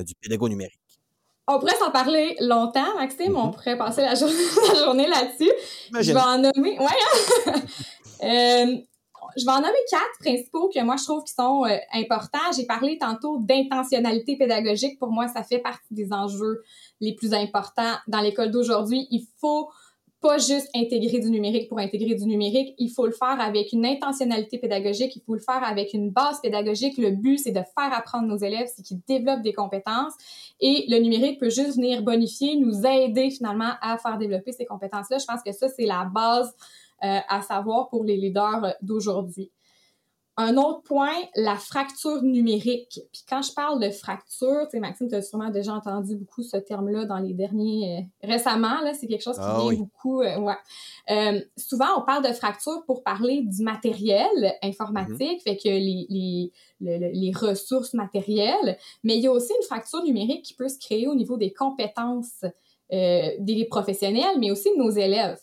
du 0.00 0.14
pédago 0.16 0.48
numérique? 0.48 0.80
On 1.46 1.60
pourrait 1.60 1.76
s'en 1.76 1.92
parler 1.92 2.36
longtemps, 2.40 2.96
Maxime. 2.96 3.36
On 3.36 3.46
mm-hmm. 3.46 3.52
pourrait 3.52 3.78
passer 3.78 4.02
la 4.02 4.16
journée, 4.16 5.06
là-dessus. 5.06 5.52
Je 5.92 6.12
vais 6.12 6.20
en 6.20 6.38
nommer. 6.38 6.78
Ouais. 6.78 6.86
Hein? 7.46 7.52
Euh, 8.20 8.76
je 9.38 9.44
vais 9.44 9.52
en 9.52 9.60
nommer 9.60 9.72
quatre 9.90 10.18
principaux 10.20 10.68
que 10.68 10.82
moi 10.82 10.96
je 10.96 11.04
trouve 11.04 11.24
qui 11.24 11.32
sont 11.32 11.64
euh, 11.64 11.76
importants. 11.92 12.38
J'ai 12.56 12.66
parlé 12.66 12.98
tantôt 12.98 13.38
d'intentionnalité 13.38 14.36
pédagogique. 14.36 14.98
Pour 14.98 15.10
moi, 15.10 15.28
ça 15.28 15.42
fait 15.42 15.58
partie 15.58 15.92
des 15.92 16.12
enjeux 16.12 16.62
les 17.00 17.14
plus 17.14 17.32
importants 17.34 17.94
dans 18.08 18.20
l'école 18.20 18.50
d'aujourd'hui. 18.50 19.06
Il 19.10 19.26
faut 19.40 19.68
pas 20.20 20.38
juste 20.38 20.68
intégrer 20.74 21.20
du 21.20 21.30
numérique 21.30 21.68
pour 21.68 21.78
intégrer 21.78 22.14
du 22.16 22.24
numérique, 22.26 22.74
il 22.78 22.90
faut 22.90 23.06
le 23.06 23.12
faire 23.12 23.40
avec 23.40 23.72
une 23.72 23.86
intentionnalité 23.86 24.58
pédagogique, 24.58 25.14
il 25.14 25.22
faut 25.22 25.34
le 25.34 25.40
faire 25.40 25.62
avec 25.62 25.94
une 25.94 26.10
base 26.10 26.40
pédagogique. 26.40 26.98
Le 26.98 27.10
but, 27.10 27.38
c'est 27.38 27.52
de 27.52 27.60
faire 27.60 27.92
apprendre 27.92 28.26
nos 28.26 28.36
élèves, 28.36 28.68
c'est 28.74 28.82
qu'ils 28.82 29.00
développent 29.06 29.42
des 29.42 29.52
compétences 29.52 30.14
et 30.60 30.86
le 30.88 30.98
numérique 30.98 31.38
peut 31.38 31.50
juste 31.50 31.76
venir 31.76 32.02
bonifier, 32.02 32.56
nous 32.56 32.84
aider 32.84 33.30
finalement 33.30 33.74
à 33.80 33.96
faire 33.98 34.18
développer 34.18 34.50
ces 34.50 34.64
compétences-là. 34.64 35.18
Je 35.18 35.24
pense 35.24 35.42
que 35.42 35.52
ça, 35.52 35.68
c'est 35.68 35.86
la 35.86 36.04
base 36.04 36.52
euh, 37.04 37.18
à 37.28 37.42
savoir 37.42 37.88
pour 37.88 38.04
les 38.04 38.16
leaders 38.16 38.74
d'aujourd'hui. 38.82 39.50
Un 40.40 40.56
autre 40.56 40.82
point, 40.84 41.16
la 41.34 41.56
fracture 41.56 42.22
numérique. 42.22 43.00
Puis 43.12 43.24
quand 43.28 43.42
je 43.42 43.52
parle 43.52 43.82
de 43.82 43.90
fracture, 43.90 44.66
tu 44.66 44.70
sais, 44.70 44.78
Maxime, 44.78 45.08
tu 45.08 45.16
as 45.16 45.22
sûrement 45.22 45.50
déjà 45.50 45.74
entendu 45.74 46.14
beaucoup 46.14 46.44
ce 46.44 46.56
terme-là 46.56 47.06
dans 47.06 47.18
les 47.18 47.34
derniers... 47.34 47.98
Euh, 47.98 48.28
récemment, 48.28 48.80
là, 48.82 48.94
c'est 48.94 49.08
quelque 49.08 49.24
chose 49.24 49.34
qui 49.34 49.42
ah 49.42 49.58
vient 49.60 49.76
beaucoup... 49.80 50.22
Euh, 50.22 50.38
ouais. 50.38 50.54
Euh, 51.10 51.40
souvent, 51.56 51.86
on 51.96 52.02
parle 52.02 52.24
de 52.24 52.32
fracture 52.32 52.84
pour 52.86 53.02
parler 53.02 53.42
du 53.42 53.64
matériel 53.64 54.54
informatique, 54.62 55.40
mm-hmm. 55.40 55.42
fait 55.42 55.56
que 55.56 55.68
les, 55.70 56.06
les, 56.08 56.52
les 56.80 57.32
ressources 57.34 57.94
matérielles, 57.94 58.78
mais 59.02 59.16
il 59.16 59.22
y 59.22 59.26
a 59.26 59.32
aussi 59.32 59.52
une 59.60 59.66
fracture 59.66 60.04
numérique 60.04 60.44
qui 60.44 60.54
peut 60.54 60.68
se 60.68 60.78
créer 60.78 61.08
au 61.08 61.16
niveau 61.16 61.36
des 61.36 61.52
compétences 61.52 62.44
des 62.90 63.66
professionnels, 63.68 64.38
mais 64.38 64.52
aussi 64.52 64.70
de 64.70 64.80
nos 64.80 64.90
élèves. 64.90 65.40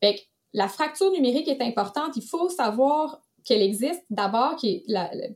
Fait 0.00 0.16
que 0.16 0.20
la 0.56 0.68
fracture 0.68 1.12
numérique 1.12 1.48
est 1.48 1.60
importante. 1.60 2.16
Il 2.16 2.24
faut 2.24 2.48
savoir 2.48 3.20
qu'elle 3.44 3.60
existe. 3.62 4.02
D'abord, 4.08 4.56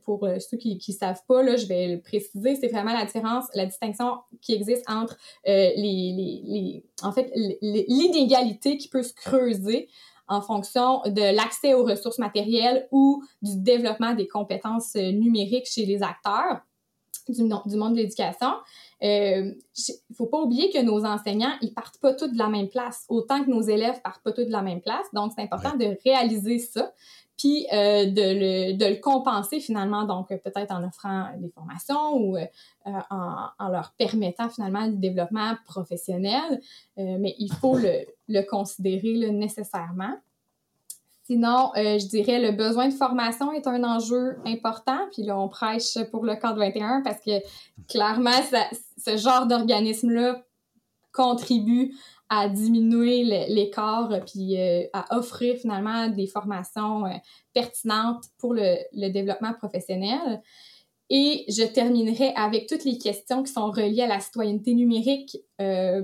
pour 0.03 0.25
euh, 0.25 0.39
ceux 0.39 0.57
qui 0.57 0.75
ne 0.75 0.93
savent 0.93 1.21
pas, 1.27 1.55
je 1.55 1.65
vais 1.67 1.87
le 1.87 2.01
préciser, 2.01 2.55
c'est 2.55 2.67
vraiment 2.67 2.91
la 2.91 3.05
différence, 3.05 3.45
la 3.53 3.67
distinction 3.67 4.17
qui 4.41 4.53
existe 4.53 4.83
entre 4.89 5.15
euh, 5.47 5.69
les, 5.77 6.83
en 7.03 7.11
fait, 7.11 7.31
l'inégalité 7.61 8.77
qui 8.77 8.89
peut 8.89 9.03
se 9.03 9.13
creuser 9.13 9.87
en 10.27 10.41
fonction 10.41 11.01
de 11.05 11.35
l'accès 11.35 11.75
aux 11.75 11.85
ressources 11.85 12.17
matérielles 12.17 12.87
ou 12.91 13.23
du 13.43 13.61
développement 13.61 14.15
des 14.15 14.27
compétences 14.27 14.95
euh, 14.95 15.11
numériques 15.11 15.67
chez 15.67 15.85
les 15.85 16.01
acteurs 16.01 16.61
du 17.29 17.43
monde 17.77 17.93
de 17.93 17.97
l'éducation. 17.97 18.53
Il 19.01 19.09
euh, 19.09 19.43
ne 19.45 20.15
faut 20.15 20.27
pas 20.27 20.39
oublier 20.39 20.69
que 20.69 20.81
nos 20.81 21.05
enseignants, 21.05 21.53
ils 21.61 21.73
partent 21.73 21.97
pas 21.97 22.13
tous 22.13 22.27
de 22.27 22.37
la 22.37 22.49
même 22.49 22.69
place, 22.69 23.05
autant 23.09 23.43
que 23.43 23.49
nos 23.49 23.61
élèves 23.61 23.99
partent 24.01 24.23
pas 24.23 24.31
tous 24.31 24.45
de 24.45 24.51
la 24.51 24.61
même 24.61 24.81
place. 24.81 25.07
Donc, 25.13 25.31
c'est 25.35 25.41
important 25.41 25.75
de 25.75 25.97
réaliser 26.03 26.59
ça 26.59 26.91
puis 27.41 27.65
euh, 27.73 28.05
de, 28.05 28.21
le, 28.21 28.77
de, 28.77 28.85
le, 28.85 28.95
compenser 28.97 29.59
finalement, 29.59 30.05
donc 30.05 30.31
euh, 30.31 30.37
peut-être 30.37 30.71
en 30.71 30.83
offrant 30.83 31.29
des 31.39 31.49
formations 31.49 32.15
ou 32.15 32.37
euh, 32.37 32.45
en, 32.85 33.47
en, 33.57 33.69
leur 33.69 33.93
permettant 33.97 34.47
finalement 34.47 34.85
le 34.85 34.93
développement 34.93 35.55
professionnel, 35.65 36.61
mais 36.97 37.33
il 37.39 37.51
faut 37.51 37.77
le, 37.77 38.05
le 38.27 38.41
considérer 38.43 39.13
là, 39.15 39.29
nécessairement. 39.29 40.15
Sinon, 41.23 41.71
je 41.75 42.07
dirais 42.07 42.39
le 42.39 42.51
besoin 42.51 42.89
de 42.89 42.93
formation 42.93 43.51
est 43.51 43.67
un 43.67 43.83
enjeu 43.83 44.37
important. 44.45 44.97
Puis 45.13 45.23
là, 45.23 45.39
on 45.39 45.47
prêche 45.47 45.97
pour 46.11 46.25
le 46.25 46.35
cadre 46.35 46.59
21 46.59 47.01
parce 47.03 47.19
que 47.19 47.39
clairement, 47.87 48.41
ça, 48.49 48.65
ce 48.97 49.17
genre 49.17 49.45
d'organisme-là 49.45 50.43
contribue 51.11 51.93
à 52.29 52.47
diminuer 52.47 53.23
l'écart 53.49 54.09
puis 54.25 54.57
euh, 54.57 54.85
à 54.93 55.17
offrir 55.17 55.57
finalement 55.57 56.07
des 56.07 56.27
formations 56.27 57.05
euh, 57.05 57.09
pertinentes 57.53 58.23
pour 58.37 58.53
le, 58.53 58.77
le, 58.93 59.09
développement 59.09 59.53
professionnel. 59.53 60.41
Et 61.09 61.43
je 61.49 61.63
terminerai 61.63 62.33
avec 62.35 62.67
toutes 62.67 62.85
les 62.85 62.97
questions 62.97 63.43
qui 63.43 63.51
sont 63.51 63.69
reliées 63.69 64.03
à 64.03 64.07
la 64.07 64.21
citoyenneté 64.21 64.73
numérique, 64.73 65.37
euh, 65.59 66.03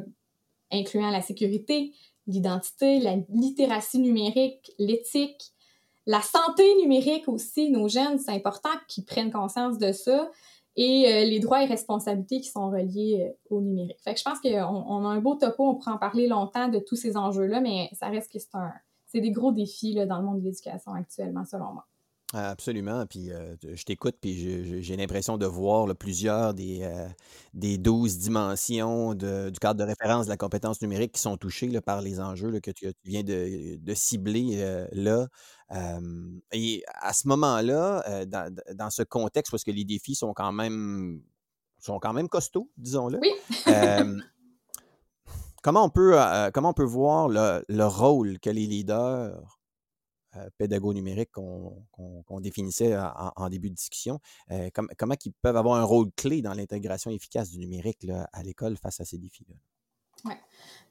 incluant 0.70 1.12
la 1.12 1.22
sécurité, 1.22 1.94
l'identité, 2.28 3.00
la 3.00 3.16
littératie 3.30 4.00
numérique, 4.00 4.72
l'éthique, 4.78 5.54
la 6.06 6.22
santé 6.22 6.64
numérique 6.82 7.28
aussi. 7.28 7.70
Nos 7.70 7.88
jeunes, 7.88 8.20
c'est 8.20 8.32
important 8.32 8.70
qu'ils 8.88 9.06
prennent 9.06 9.32
conscience 9.32 9.78
de 9.78 9.92
ça 9.92 10.30
et 10.76 11.08
euh, 11.08 11.26
les 11.26 11.40
droits 11.40 11.64
et 11.64 11.66
responsabilités 11.66 12.40
qui 12.40 12.50
sont 12.50 12.70
reliés 12.70 13.28
euh, 13.30 13.56
au 13.56 13.62
numérique. 13.62 13.98
Fait 14.04 14.14
que 14.14 14.20
je 14.20 14.24
pense 14.24 14.40
qu'on 14.40 14.50
on 14.50 15.06
a 15.06 15.10
un 15.10 15.20
beau 15.20 15.36
topo, 15.36 15.68
on 15.68 15.76
pourrait 15.76 15.92
en 15.92 15.98
parler 15.98 16.28
longtemps 16.28 16.68
de 16.68 16.80
tous 16.80 16.96
ces 16.96 17.18
enjeux-là, 17.18 17.62
mais 17.62 17.90
ça 17.94 18.08
reste 18.08 18.32
que 18.32 18.40
c'est 18.40 18.54
un, 18.54 18.72
c'est 19.08 19.22
des 19.22 19.32
gros 19.32 19.52
défis 19.52 19.96
dans 20.06 20.20
le 20.20 20.24
monde 20.24 20.40
de 20.40 20.46
l'éducation 20.46 20.94
actuellement, 20.94 21.46
selon 21.46 21.74
moi. 21.74 21.88
Absolument. 22.38 23.06
Puis 23.08 23.32
euh, 23.32 23.56
je 23.64 23.84
t'écoute, 23.84 24.16
puis 24.22 24.84
j'ai 24.84 24.96
l'impression 24.96 25.38
de 25.38 25.46
voir 25.46 25.88
plusieurs 25.96 26.54
des, 26.54 26.88
des 27.54 27.78
12 27.78 28.20
dimensions 28.20 29.14
du 29.16 29.60
cadre 29.60 29.80
de 29.80 29.84
référence 29.84 30.26
de 30.26 30.32
la 30.32 30.38
compétence 30.38 30.82
numérique 30.82 31.14
qui 31.14 31.22
sont 31.22 31.38
touchées 31.38 31.82
par 31.82 32.02
les 32.02 32.20
enjeux 32.20 32.60
que 32.60 32.72
tu, 32.72 32.92
viens 33.06 33.24
de, 33.24 33.78
de 33.78 33.94
cibler 33.94 34.88
là 34.92 35.28
et 36.52 36.84
à 36.94 37.14
ce 37.14 37.28
moment-là, 37.28 38.26
dans, 38.26 38.90
ce 38.90 39.04
contexte, 39.04 39.52
parce 39.52 39.64
que 39.64 39.72
les 39.72 39.84
défis 39.84 40.16
sont 40.16 40.34
quand 40.34 40.52
même, 40.52 41.22
sont 41.80 42.00
quand 42.00 42.14
même 42.14 42.30
costauds, 42.30 42.70
disons-le. 42.78 43.20
comment, 45.64 45.84
on 45.84 45.90
peut, 45.90 46.18
comment 46.54 46.70
on 46.70 46.74
peut 46.74 46.84
voir 46.84 47.28
le, 47.28 47.86
rôle 47.86 48.40
que 48.40 48.50
les 48.50 48.66
leaders 48.66 49.57
pédagogues 50.58 50.96
numériques 50.96 51.32
qu'on 51.32 52.40
définissait 52.40 52.98
en, 52.98 53.50
début 53.50 53.70
de 53.70 53.76
discussion, 53.76 54.20
comment 54.98 55.16
ils 55.26 55.34
peuvent 55.42 55.58
avoir 55.58 55.80
un 55.80 55.84
rôle 55.84 56.12
clé 56.16 56.42
dans 56.42 56.54
l'intégration 56.54 57.12
efficace 57.12 57.52
du 57.52 57.60
numérique 57.60 58.06
à 58.34 58.44
l'école 58.44 58.78
face 58.78 59.00
à 59.00 59.06
ces 59.06 59.18
défis-là? 59.18 59.56
Ouais. 60.26 60.38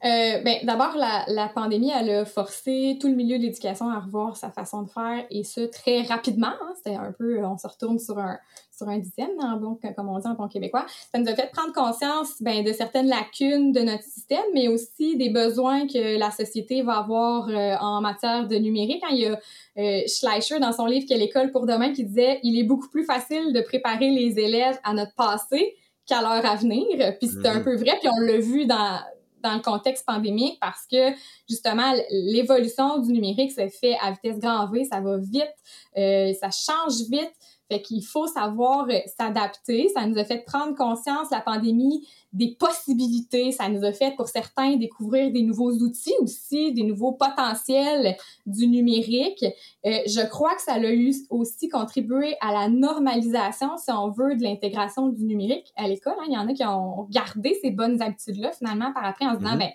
Euh, 0.04 0.42
ben, 0.42 0.58
D'abord, 0.64 0.94
la, 0.96 1.24
la, 1.28 1.48
pandémie, 1.48 1.90
elle 1.90 2.10
a 2.10 2.24
forcé 2.26 2.98
tout 3.00 3.08
le 3.08 3.14
milieu 3.14 3.38
de 3.38 3.42
l'éducation 3.42 3.88
à 3.88 3.98
revoir 3.98 4.36
sa 4.36 4.50
façon 4.50 4.82
de 4.82 4.90
faire 4.90 5.24
et 5.30 5.42
ce, 5.42 5.62
très 5.62 6.02
rapidement. 6.02 6.48
Hein. 6.48 6.72
C'était 6.76 6.96
un 6.96 7.12
peu, 7.12 7.42
on 7.44 7.56
se 7.56 7.66
retourne 7.66 7.98
sur 7.98 8.18
un, 8.18 8.38
sur 8.76 8.88
un 8.88 8.98
dixième, 8.98 9.30
hein, 9.40 9.56
bon, 9.56 9.78
comme 9.96 10.08
on 10.10 10.18
dit 10.18 10.28
en 10.28 10.34
bon 10.34 10.48
québécois. 10.48 10.84
Ça 11.12 11.18
nous 11.18 11.28
a 11.28 11.34
fait 11.34 11.50
prendre 11.50 11.72
conscience 11.72 12.42
ben, 12.42 12.62
de 12.62 12.72
certaines 12.72 13.08
lacunes 13.08 13.72
de 13.72 13.80
notre 13.80 14.04
système, 14.04 14.44
mais 14.52 14.68
aussi 14.68 15.16
des 15.16 15.30
besoins 15.30 15.86
que 15.86 16.18
la 16.18 16.30
société 16.30 16.82
va 16.82 16.98
avoir 16.98 17.48
euh, 17.48 17.76
en 17.80 18.02
matière 18.02 18.46
de 18.46 18.56
numérique. 18.56 19.02
Hein. 19.02 19.12
Il 19.12 19.18
y 19.18 19.26
a 19.26 19.40
euh, 19.78 20.02
Schleicher 20.06 20.60
dans 20.60 20.72
son 20.72 20.84
livre 20.84 21.06
Quelle 21.08 21.22
école 21.22 21.52
pour 21.52 21.64
demain 21.64 21.92
qui 21.92 22.04
disait 22.04 22.38
il 22.42 22.58
est 22.58 22.64
beaucoup 22.64 22.88
plus 22.90 23.04
facile 23.04 23.54
de 23.54 23.62
préparer 23.62 24.10
les 24.10 24.38
élèves 24.38 24.78
à 24.84 24.92
notre 24.92 25.14
passé 25.14 25.74
qu'à 26.06 26.20
leur 26.20 26.44
avenir. 26.44 27.16
Puis 27.18 27.28
c'était 27.28 27.48
un 27.48 27.60
mm-hmm. 27.60 27.64
peu 27.64 27.76
vrai, 27.76 27.98
puis 27.98 28.10
on 28.14 28.20
l'a 28.20 28.38
vu 28.38 28.66
dans 28.66 29.00
dans 29.46 29.54
le 29.54 29.60
contexte 29.60 30.04
pandémique 30.04 30.58
parce 30.60 30.86
que 30.90 31.12
justement 31.48 31.92
l'évolution 32.10 32.98
du 32.98 33.12
numérique 33.12 33.52
se 33.52 33.68
fait 33.68 33.96
à 34.02 34.10
vitesse 34.10 34.38
grand 34.38 34.68
V, 34.70 34.84
ça 34.84 35.00
va 35.00 35.16
vite, 35.18 35.54
euh, 35.96 36.32
ça 36.34 36.50
change 36.50 37.08
vite. 37.08 37.32
Fait 37.68 37.82
qu'il 37.82 38.04
faut 38.04 38.26
savoir 38.26 38.86
euh, 38.88 38.98
s'adapter. 39.18 39.88
Ça 39.88 40.06
nous 40.06 40.18
a 40.18 40.24
fait 40.24 40.44
prendre 40.44 40.76
conscience, 40.76 41.30
la 41.30 41.40
pandémie, 41.40 42.06
des 42.32 42.56
possibilités. 42.58 43.50
Ça 43.50 43.68
nous 43.68 43.84
a 43.84 43.92
fait, 43.92 44.14
pour 44.14 44.28
certains, 44.28 44.76
découvrir 44.76 45.32
des 45.32 45.42
nouveaux 45.42 45.72
outils 45.72 46.14
aussi, 46.20 46.72
des 46.72 46.84
nouveaux 46.84 47.12
potentiels 47.12 48.16
du 48.46 48.68
numérique. 48.68 49.44
Euh, 49.84 49.98
je 50.06 50.26
crois 50.28 50.54
que 50.54 50.62
ça 50.62 50.74
a 50.74 50.92
eu 50.92 51.12
aussi 51.30 51.68
contribué 51.68 52.36
à 52.40 52.52
la 52.52 52.68
normalisation, 52.68 53.76
si 53.78 53.90
on 53.90 54.10
veut, 54.10 54.36
de 54.36 54.42
l'intégration 54.42 55.08
du 55.08 55.24
numérique 55.24 55.72
à 55.76 55.88
l'école. 55.88 56.14
Hein. 56.20 56.26
Il 56.28 56.34
y 56.34 56.38
en 56.38 56.48
a 56.48 56.52
qui 56.52 56.64
ont 56.64 57.08
gardé 57.10 57.58
ces 57.62 57.70
bonnes 57.70 58.00
habitudes-là, 58.00 58.52
finalement, 58.52 58.92
par 58.92 59.04
après, 59.04 59.26
en 59.26 59.34
se 59.34 59.38
disant, 59.38 59.56
mm-hmm. 59.56 59.58
ben, 59.58 59.70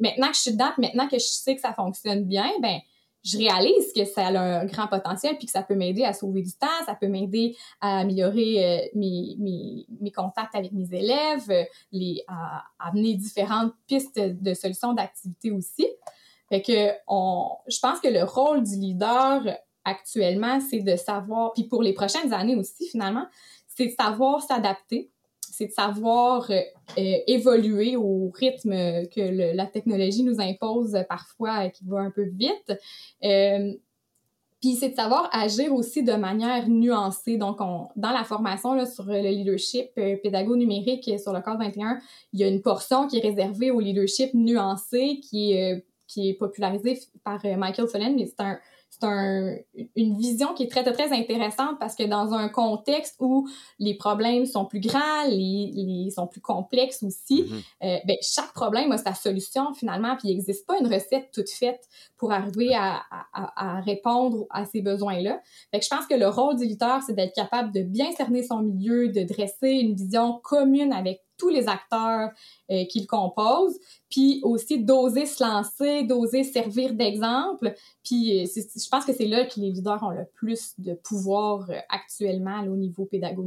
maintenant 0.00 0.28
que 0.28 0.36
je 0.36 0.40
suis 0.40 0.52
dedans, 0.52 0.70
maintenant 0.78 1.08
que 1.08 1.18
je 1.18 1.26
sais 1.26 1.54
que 1.54 1.60
ça 1.60 1.74
fonctionne 1.74 2.24
bien, 2.24 2.50
ben, 2.62 2.78
je 3.24 3.38
réalise 3.38 3.92
que 3.94 4.04
ça 4.04 4.26
a 4.26 4.60
un 4.60 4.66
grand 4.66 4.86
potentiel 4.86 5.36
puis 5.38 5.46
que 5.46 5.52
ça 5.52 5.62
peut 5.62 5.74
m'aider 5.74 6.04
à 6.04 6.12
sauver 6.12 6.42
du 6.42 6.52
temps, 6.52 6.66
ça 6.84 6.94
peut 6.94 7.08
m'aider 7.08 7.56
à 7.80 8.00
améliorer 8.00 8.64
euh, 8.64 8.86
mes, 8.94 9.36
mes, 9.38 9.86
mes, 10.00 10.12
contacts 10.12 10.54
avec 10.54 10.72
mes 10.72 10.92
élèves, 10.94 11.50
euh, 11.50 11.64
les, 11.90 12.22
à, 12.28 12.64
amener 12.78 13.14
différentes 13.14 13.72
pistes 13.86 14.20
de 14.20 14.54
solutions 14.54 14.92
d'activité 14.92 15.50
aussi. 15.50 15.86
Fait 16.50 16.60
que 16.60 16.90
on, 17.08 17.48
je 17.66 17.78
pense 17.80 18.00
que 18.00 18.08
le 18.08 18.24
rôle 18.24 18.62
du 18.62 18.76
leader 18.76 19.42
actuellement, 19.84 20.60
c'est 20.60 20.80
de 20.80 20.96
savoir, 20.96 21.52
puis 21.54 21.64
pour 21.64 21.82
les 21.82 21.94
prochaines 21.94 22.32
années 22.34 22.56
aussi 22.56 22.86
finalement, 22.88 23.26
c'est 23.66 23.86
de 23.86 23.94
savoir 23.98 24.42
s'adapter, 24.42 25.10
c'est 25.54 25.66
de 25.66 25.72
savoir 25.72 26.50
euh, 26.50 26.60
euh, 26.98 27.16
évoluer 27.26 27.96
au 27.96 28.30
rythme 28.34 28.72
que 29.08 29.54
la 29.54 29.66
technologie 29.66 30.24
nous 30.24 30.40
impose 30.40 30.98
parfois, 31.08 31.68
qui 31.70 31.84
va 31.86 32.00
un 32.00 32.10
peu 32.10 32.24
vite. 32.24 32.72
Euh, 33.24 33.72
puis 34.60 34.74
c'est 34.74 34.90
de 34.90 34.94
savoir 34.94 35.28
agir 35.32 35.74
aussi 35.74 36.02
de 36.02 36.14
manière 36.14 36.68
nuancée. 36.68 37.36
Donc, 37.36 37.60
on, 37.60 37.88
dans 37.96 38.10
la 38.10 38.24
formation 38.24 38.74
là, 38.74 38.86
sur 38.86 39.04
le 39.04 39.20
leadership 39.20 39.94
pédago 39.94 40.56
numérique 40.56 41.10
sur 41.20 41.32
le 41.32 41.40
code 41.42 41.58
21, 41.58 41.98
il 42.32 42.40
y 42.40 42.44
a 42.44 42.48
une 42.48 42.62
portion 42.62 43.06
qui 43.06 43.18
est 43.18 43.20
réservée 43.20 43.70
au 43.70 43.80
leadership 43.80 44.32
nuancé 44.32 45.20
qui 45.20 45.52
est, 45.52 45.84
qui 46.06 46.30
est 46.30 46.34
popularisée 46.34 46.98
par 47.24 47.44
Michael 47.44 47.88
Fullen, 47.88 48.16
mais 48.16 48.26
c'est 48.26 48.40
un, 48.40 48.58
c'est 49.00 49.06
un, 49.06 49.56
une 49.96 50.16
vision 50.16 50.54
qui 50.54 50.64
est 50.64 50.70
très, 50.70 50.84
très 50.84 51.12
intéressante 51.12 51.78
parce 51.80 51.96
que 51.96 52.04
dans 52.04 52.32
un 52.32 52.48
contexte 52.48 53.16
où 53.18 53.48
les 53.78 53.94
problèmes 53.96 54.46
sont 54.46 54.66
plus 54.66 54.80
grands, 54.80 55.24
les, 55.28 55.72
les 55.74 56.10
sont 56.10 56.26
plus 56.26 56.40
complexes 56.40 57.02
aussi, 57.02 57.42
mm-hmm. 57.42 57.62
euh, 57.84 57.98
ben, 58.06 58.16
chaque 58.22 58.52
problème 58.52 58.92
a 58.92 58.98
sa 58.98 59.14
solution 59.14 59.74
finalement, 59.74 60.16
puis 60.16 60.28
il 60.28 60.36
n'existe 60.36 60.66
pas 60.66 60.78
une 60.78 60.86
recette 60.86 61.30
toute 61.32 61.50
faite 61.50 61.88
pour 62.16 62.32
arriver 62.32 62.74
à, 62.74 63.02
à, 63.32 63.78
à 63.78 63.80
répondre 63.80 64.46
à 64.50 64.64
ces 64.64 64.80
besoins-là. 64.80 65.40
Fait 65.70 65.80
que 65.80 65.84
je 65.84 65.90
pense 65.90 66.06
que 66.06 66.14
le 66.14 66.28
rôle 66.28 66.56
du 66.56 66.64
leader, 66.64 67.02
c'est 67.02 67.14
d'être 67.14 67.34
capable 67.34 67.72
de 67.72 67.82
bien 67.82 68.12
cerner 68.12 68.42
son 68.42 68.60
milieu, 68.60 69.08
de 69.08 69.22
dresser 69.24 69.70
une 69.70 69.94
vision 69.94 70.40
commune 70.42 70.92
avec 70.92 71.20
tous 71.36 71.48
les 71.48 71.68
acteurs 71.68 72.30
euh, 72.70 72.84
qui 72.86 73.00
le 73.00 73.06
composent, 73.06 73.78
puis 74.10 74.40
aussi 74.42 74.82
d'oser 74.82 75.26
se 75.26 75.42
lancer, 75.42 76.04
d'oser 76.04 76.44
servir 76.44 76.94
d'exemple. 76.94 77.74
Puis 78.02 78.42
euh, 78.42 78.46
je 78.46 78.88
pense 78.88 79.04
que 79.04 79.12
c'est 79.12 79.26
là 79.26 79.44
que 79.44 79.60
les 79.60 79.70
leaders 79.70 80.02
ont 80.02 80.10
le 80.10 80.24
plus 80.34 80.74
de 80.78 80.94
pouvoir 80.94 81.70
euh, 81.70 81.78
actuellement 81.88 82.60
au 82.62 82.76
niveau 82.76 83.04
pédago 83.04 83.42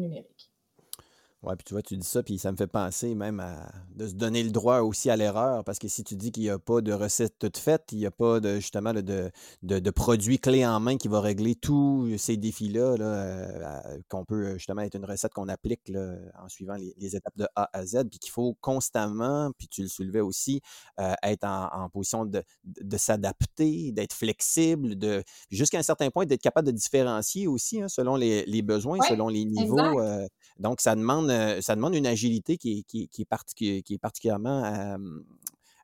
Oui, 1.43 1.53
puis 1.55 1.65
tu 1.65 1.75
vois, 1.75 1.83
tu 1.83 1.95
dis 1.95 2.07
ça, 2.07 2.23
puis 2.23 2.39
ça 2.39 2.51
me 2.51 2.57
fait 2.57 2.65
penser 2.65 3.13
même 3.13 3.39
à 3.39 3.71
de 3.95 4.07
se 4.07 4.13
donner 4.13 4.41
le 4.41 4.49
droit 4.49 4.79
aussi 4.79 5.11
à 5.11 5.15
l'erreur, 5.15 5.63
parce 5.63 5.77
que 5.77 5.87
si 5.87 6.03
tu 6.03 6.15
dis 6.15 6.31
qu'il 6.31 6.43
n'y 6.43 6.49
a 6.49 6.57
pas 6.57 6.81
de 6.81 6.91
recette 6.91 7.37
toute 7.37 7.57
faite, 7.57 7.83
il 7.91 7.99
n'y 7.99 8.07
a 8.07 8.11
pas 8.11 8.39
de 8.39 8.55
justement 8.55 8.91
de, 8.91 9.01
de, 9.01 9.31
de, 9.61 9.89
produit 9.91 10.39
clé 10.39 10.65
en 10.65 10.79
main 10.79 10.97
qui 10.97 11.07
va 11.07 11.21
régler 11.21 11.53
tous 11.53 12.17
ces 12.17 12.37
défis-là, 12.37 12.97
là, 12.97 13.05
euh, 13.05 13.99
qu'on 14.09 14.25
peut 14.25 14.53
justement 14.53 14.81
être 14.81 14.95
une 14.95 15.05
recette 15.05 15.31
qu'on 15.33 15.47
applique 15.47 15.89
là, 15.89 16.15
en 16.41 16.49
suivant 16.49 16.75
les, 16.75 17.15
étapes 17.15 17.37
de 17.37 17.47
A 17.55 17.69
à 17.71 17.85
Z, 17.85 18.05
puis 18.09 18.17
qu'il 18.17 18.31
faut 18.31 18.57
constamment, 18.59 19.51
puis 19.59 19.67
tu 19.67 19.83
le 19.83 19.89
soulevais 19.89 20.21
aussi, 20.21 20.61
euh, 20.99 21.13
être 21.21 21.45
en, 21.45 21.87
position 21.89 22.25
de, 22.25 22.43
de 22.63 22.97
s'adapter, 22.97 23.91
d'être 23.91 24.13
flexible, 24.13 24.97
de 24.97 25.23
jusqu'à 25.51 25.77
un 25.77 25.83
certain 25.83 26.09
point 26.09 26.25
d'être 26.25 26.41
capable 26.41 26.67
de 26.67 26.71
différencier 26.71 27.47
aussi 27.47 27.79
hein, 27.81 27.87
selon 27.87 28.15
les, 28.15 28.43
les 28.45 28.63
besoins, 28.63 28.97
selon 29.07 29.27
les 29.29 29.45
niveaux. 29.45 29.99
Euh, 30.01 30.27
donc, 30.59 30.81
ça 30.81 30.95
demande 30.95 31.26
euh, 31.29 31.61
ça 31.61 31.75
demande 31.75 31.95
une 31.95 32.07
agilité 32.07 32.57
qui 32.57 32.79
est, 32.79 32.83
qui, 32.83 33.07
qui 33.07 33.21
est, 33.21 33.97
particulièrement 33.97 34.97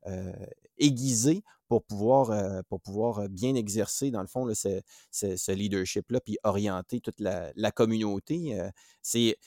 euh, 0.08 0.34
aiguisée 0.78 1.44
pour 1.68 1.84
pouvoir, 1.84 2.32
euh, 2.32 2.62
pour 2.70 2.82
pouvoir 2.82 3.30
bien 3.30 3.56
exercer, 3.56 4.12
dans 4.12 4.22
le 4.22 4.28
fond, 4.28 4.52
ce, 4.54 4.82
ce, 5.12 5.52
leadership-là, 5.52 6.20
puis 6.20 6.38
orienter 6.44 7.00
toute 7.00 7.20
la, 7.20 7.72
communauté. 7.72 8.60
c'est 9.02 9.38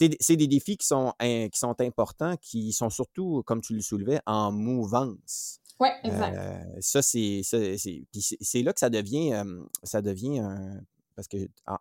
des 0.00 0.46
défis 0.46 0.76
qui 0.76 0.86
sont, 0.86 1.12
qui 1.20 1.58
sont 1.58 1.80
importants, 1.80 2.36
qui 2.38 2.72
sont 2.72 2.90
surtout, 2.90 3.42
comme 3.44 3.60
tu 3.60 3.74
le 3.74 3.82
soulevais, 3.82 4.20
en 4.26 4.50
mouvance. 4.50 5.58
Oui, 5.80 5.88
exact. 6.04 6.80
ça, 6.80 7.02
c'est 7.02 7.42
c'est 7.42 8.62
là 8.62 8.72
que 8.72 8.80
ça 8.80 8.90
devient, 8.90 9.44
ça 9.82 10.00
devient 10.00 10.38
un, 10.38 10.80
parce 11.14 11.28
que 11.28 11.36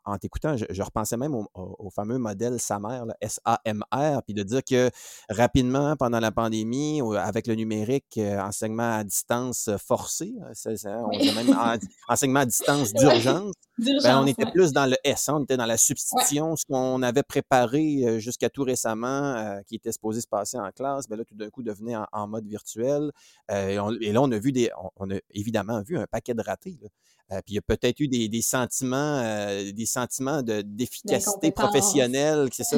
en, 0.05 0.17
t'écoutant, 0.17 0.55
je, 0.57 0.81
repensais 0.81 1.17
même 1.17 1.35
au, 1.35 1.89
fameux 1.89 2.17
modèle 2.17 2.59
SAMR, 2.59 3.05
S-A-M-R, 3.21 4.23
puis 4.23 4.33
de 4.33 4.43
dire 4.43 4.61
que 4.63 4.89
rapidement, 5.29 5.95
pendant 5.95 6.19
la 6.19 6.31
pandémie, 6.31 7.01
avec 7.17 7.47
le 7.47 7.55
numérique, 7.55 8.17
euh, 8.17 8.39
enseignement 8.39 8.97
à 8.97 9.03
distance 9.03 9.69
forcé, 9.77 10.33
hein, 10.41 11.03
on 11.05 11.17
dit 11.17 11.33
même 11.33 11.55
enseignement 12.07 12.41
à 12.41 12.45
distance 12.45 12.93
d'urgence, 12.93 13.53
ben, 13.77 14.21
on 14.21 14.27
était 14.27 14.45
plus 14.45 14.71
dans 14.71 14.85
le 14.85 14.95
S, 15.03 15.29
hein, 15.29 15.37
on 15.39 15.43
était 15.43 15.57
dans 15.57 15.65
la 15.65 15.77
substitution, 15.77 16.55
ce 16.55 16.65
qu'on 16.65 17.01
avait 17.01 17.23
préparé 17.23 18.03
euh, 18.05 18.19
jusqu'à 18.19 18.49
tout 18.49 18.63
récemment, 18.63 19.35
euh, 19.35 19.61
qui 19.67 19.75
était 19.75 19.91
supposé 19.91 20.21
se 20.21 20.27
passer 20.27 20.57
en 20.57 20.71
classe, 20.71 21.07
ben 21.07 21.17
là, 21.17 21.25
tout 21.25 21.35
d'un 21.35 21.49
coup, 21.49 21.63
devenait 21.63 21.95
en, 22.11 22.27
mode 22.27 22.47
virtuel. 22.47 23.11
et, 23.49 23.75
là, 23.75 24.21
on 24.21 24.31
a 24.31 24.37
vu 24.37 24.51
des, 24.51 24.69
on, 24.97 25.09
a 25.11 25.15
évidemment 25.31 25.81
vu 25.81 25.97
un 25.97 26.05
paquet 26.07 26.33
de 26.33 26.41
ratés. 26.41 26.79
Puis 27.39 27.53
il 27.53 27.55
y 27.55 27.57
a 27.59 27.61
peut-être 27.61 27.99
eu 27.99 28.07
des, 28.07 28.27
des 28.27 28.41
sentiments 28.41 29.19
euh, 29.23 29.71
des 29.71 29.85
sentiments 29.85 30.41
d'efficacité 30.43 31.51
professionnelle, 31.51 32.49
c'est 32.51 32.63
ça, 32.63 32.77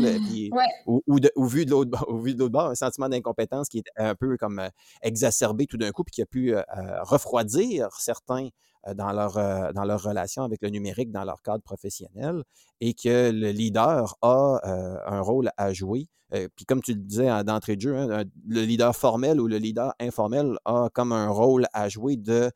ou, 0.86 1.02
ou, 1.08 1.48
vu 1.48 1.66
de 1.66 1.72
l'autre 1.72 2.06
au 2.08 2.18
vu 2.22 2.36
de 2.36 2.48
bord, 2.48 2.70
un 2.70 2.76
sentiment 2.76 3.10
d'incompétence 3.10 3.68
qui 3.70 3.80
est 3.80 3.90
un 3.98 4.16
peu 4.16 4.38
comme 4.38 4.60
euh, 4.60 4.70
exacerbé 5.02 5.66
tout 5.66 5.78
d'un 5.78 5.92
coup, 5.92 6.04
puis 6.04 6.14
qui 6.14 6.22
a 6.22 6.26
pu 6.26 6.56
euh, 6.56 6.62
refroidir 7.02 7.90
certains 7.98 8.50
dans 8.96 9.12
leur, 9.12 9.34
dans 9.74 9.86
leur 9.86 10.02
relation 10.02 10.44
avec 10.44 10.62
le 10.62 10.70
numérique, 10.70 11.12
dans 11.12 11.24
leur 11.24 11.42
cadre 11.42 11.64
professionnel, 11.64 12.44
et 12.82 12.94
que 12.94 13.32
le 13.32 13.52
leader 13.52 14.16
a 14.22 14.60
un 15.06 15.22
rôle 15.22 15.50
à 15.58 15.74
jouer. 15.74 16.08
puis 16.30 16.66
comme 16.66 16.82
tu 16.82 16.94
le 16.94 17.00
disais 17.00 17.44
d'entrée 17.44 17.76
de 17.76 17.82
jeu, 17.82 17.98
hein, 17.98 18.24
le 18.48 18.62
leader 18.62 18.96
formel 18.96 19.40
ou 19.40 19.48
le 19.48 19.58
leader 19.58 19.94
informel 20.00 20.58
a 20.66 20.90
comme 20.94 21.12
un 21.12 21.30
rôle 21.30 21.68
à 21.74 21.88
jouer 21.90 22.18
de, 22.18 22.52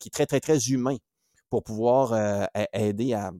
qui 0.00 0.08
est 0.08 0.12
très, 0.12 0.26
très, 0.26 0.40
très 0.40 0.58
humain 0.68 0.96
pour 1.54 1.62
pouvoir 1.62 2.12
euh, 2.12 2.46
aider 2.72 3.14
à, 3.14 3.30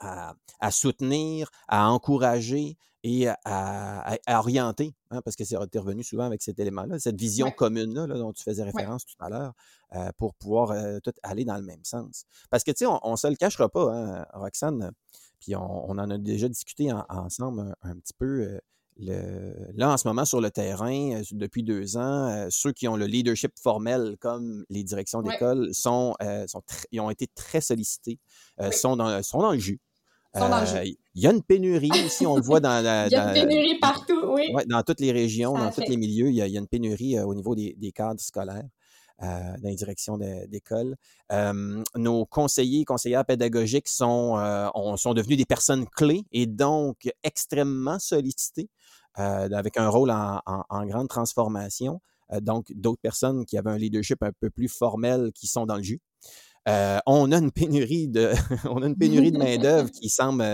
à, 0.00 0.70
soutenir, 0.70 1.50
à 1.68 1.90
encourager 1.90 2.78
et 3.08 3.28
à, 3.44 4.18
orienter, 4.28 4.92
hein, 5.10 5.20
parce 5.22 5.36
que 5.36 5.44
c'est 5.44 5.56
revenu 5.56 6.02
souvent 6.02 6.24
avec 6.24 6.42
cet 6.42 6.58
élément-là, 6.58 6.98
cette 6.98 7.18
vision 7.18 7.50
commune-là 7.50 8.06
dont 8.08 8.32
tu 8.32 8.42
faisais 8.42 8.64
référence 8.64 9.06
tout 9.06 9.14
à 9.20 9.28
l'heure, 9.28 9.52
euh, 9.94 10.10
pour 10.16 10.34
pouvoir 10.34 10.72
euh, 10.72 10.98
tout 11.00 11.12
aller 11.22 11.44
dans 11.44 11.56
le 11.56 11.62
même 11.62 11.84
sens. 11.84 12.24
Parce 12.50 12.64
que, 12.64 12.72
tu 12.72 12.78
sais, 12.78 12.86
on 12.86 13.12
ne 13.12 13.16
se 13.16 13.28
le 13.28 13.36
cachera 13.36 13.68
pas, 13.68 13.94
hein, 13.94 14.26
Roxane, 14.34 14.90
puis 15.38 15.54
on, 15.54 15.90
en 15.90 16.10
a 16.10 16.18
déjà 16.18 16.48
discuté 16.48 16.92
ensemble 17.08 17.76
un, 17.82 17.96
petit 17.96 18.14
peu 18.14 18.58
là, 18.98 19.92
en 19.92 19.96
ce 19.96 20.08
moment, 20.08 20.24
sur 20.24 20.40
le 20.40 20.50
terrain, 20.50 21.12
euh, 21.12 21.22
depuis 21.32 21.62
deux 21.62 21.96
ans, 21.96 22.28
euh, 22.28 22.46
ceux 22.50 22.72
qui 22.72 22.88
ont 22.88 22.96
le 22.96 23.06
leadership 23.06 23.52
formel, 23.60 24.16
comme 24.20 24.64
les 24.68 24.84
directions 24.84 25.22
d'école, 25.22 25.74
sont, 25.74 26.14
euh, 26.22 26.46
sont 26.46 26.62
ils 26.92 27.00
ont 27.00 27.10
été 27.10 27.26
très 27.34 27.60
sollicités, 27.60 28.18
sont, 28.72 28.96
dans, 28.96 29.22
sont 29.22 29.40
dans 29.40 29.52
le 29.52 29.58
jus. 29.58 29.80
Il 31.14 31.22
y 31.22 31.26
a 31.26 31.32
une 31.32 31.42
pénurie 31.42 31.90
aussi, 32.04 32.26
on 32.26 32.36
le 32.36 32.42
voit 32.42 32.60
dans 32.60 32.82
la. 32.82 33.06
il 33.06 33.12
y 33.12 33.16
a 33.16 33.28
une 33.28 33.48
pénurie 33.48 33.78
partout, 33.78 34.20
oui. 34.28 34.52
dans 34.66 34.82
toutes 34.82 35.00
les 35.00 35.12
régions, 35.12 35.54
dans 35.54 35.70
tous 35.70 35.84
les 35.88 35.96
milieux, 35.96 36.28
il 36.28 36.34
y, 36.34 36.42
a, 36.42 36.46
une 36.46 36.66
pénurie 36.66 37.18
au 37.20 37.34
niveau 37.34 37.54
des, 37.54 37.74
des 37.78 37.92
cadres 37.92 38.20
scolaires. 38.20 38.68
dans 39.20 39.56
les 39.62 39.74
directions 39.74 40.18
d'école. 40.18 40.96
nos 41.94 42.26
conseillers, 42.26 42.84
conseillères 42.84 43.24
pédagogiques 43.24 43.88
sont, 43.88 44.36
sont 44.96 45.14
devenus 45.14 45.38
des 45.38 45.46
personnes 45.46 45.86
clés 45.86 46.24
et 46.32 46.46
donc 46.46 47.10
extrêmement 47.22 47.98
sollicités 47.98 48.68
euh, 49.18 49.48
avec 49.50 49.78
un 49.78 49.88
rôle 49.88 50.10
en, 50.10 50.86
grande 50.86 51.08
transformation. 51.08 52.00
Euh, 52.32 52.40
donc, 52.40 52.66
d'autres 52.74 53.00
personnes 53.00 53.46
qui 53.46 53.56
avaient 53.56 53.70
un 53.70 53.78
leadership 53.78 54.22
un 54.22 54.32
peu 54.40 54.50
plus 54.50 54.68
formel 54.68 55.30
qui 55.34 55.46
sont 55.46 55.64
dans 55.64 55.76
le 55.76 55.82
jus. 55.82 56.00
Euh, 56.68 56.98
on 57.06 57.30
a 57.30 57.38
une 57.38 57.52
pénurie 57.52 58.08
de, 58.08 58.32
on 58.68 58.82
a 58.82 58.86
une 58.86 58.96
pénurie 58.96 59.30
de 59.30 59.38
main 59.38 59.56
d'œuvre 59.56 59.90
qui 59.92 60.08
semble, 60.08 60.44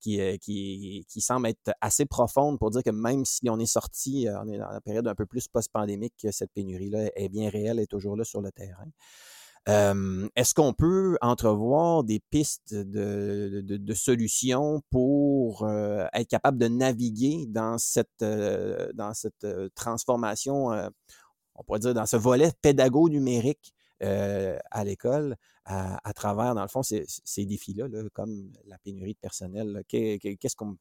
qui, 0.00 0.18
qui, 0.38 1.04
qui, 1.06 1.20
semble 1.20 1.48
être 1.48 1.72
assez 1.82 2.06
profonde 2.06 2.58
pour 2.58 2.70
dire 2.70 2.82
que 2.82 2.90
même 2.90 3.24
si 3.26 3.48
on 3.50 3.58
est 3.58 3.66
sorti, 3.66 4.26
on 4.42 4.48
est 4.48 4.58
dans 4.58 4.70
la 4.70 4.80
période 4.80 5.06
un 5.06 5.14
peu 5.14 5.26
plus 5.26 5.48
post-pandémique, 5.48 6.26
cette 6.30 6.52
pénurie-là 6.52 7.10
est 7.14 7.28
bien 7.28 7.50
réelle, 7.50 7.78
est 7.78 7.90
toujours 7.90 8.16
là 8.16 8.24
sur 8.24 8.40
le 8.40 8.50
terrain. 8.52 8.86
Est-ce 10.34 10.54
qu'on 10.54 10.72
peut 10.72 11.18
entrevoir 11.20 12.02
des 12.02 12.20
pistes 12.30 12.74
de, 12.74 13.62
de, 13.62 13.94
solutions 13.94 14.80
pour 14.90 15.68
être 15.70 16.28
capable 16.28 16.58
de 16.58 16.66
naviguer 16.68 17.44
dans 17.46 17.76
cette, 17.76 18.24
dans 18.24 19.12
cette 19.12 19.46
transformation, 19.74 20.70
on 21.54 21.62
pourrait 21.62 21.80
dire, 21.80 21.94
dans 21.94 22.06
ce 22.06 22.16
volet 22.16 22.50
pédago 22.62 23.08
numérique 24.00 24.60
à 24.70 24.84
l'école 24.84 25.36
à, 25.64 26.12
travers, 26.14 26.54
dans 26.54 26.62
le 26.62 26.68
fond, 26.68 26.82
ces, 26.82 27.46
défis-là, 27.46 27.86
comme 28.12 28.50
la 28.66 28.78
pénurie 28.78 29.14
de 29.14 29.18
personnel? 29.18 29.82
Qu'est-ce 29.88 30.56
qu'on 30.56 30.76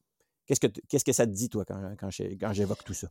Qu'est-ce 0.49 0.59
que, 0.61 0.79
qu'est-ce 0.89 1.05
que 1.05 1.11
ça 1.11 1.27
te 1.27 1.31
dit, 1.31 1.47
toi, 1.47 1.63
quand, 1.63 1.95
quand, 1.99 2.53
j'évoque 2.53 2.83
tout 2.83 2.95
ça? 2.95 3.07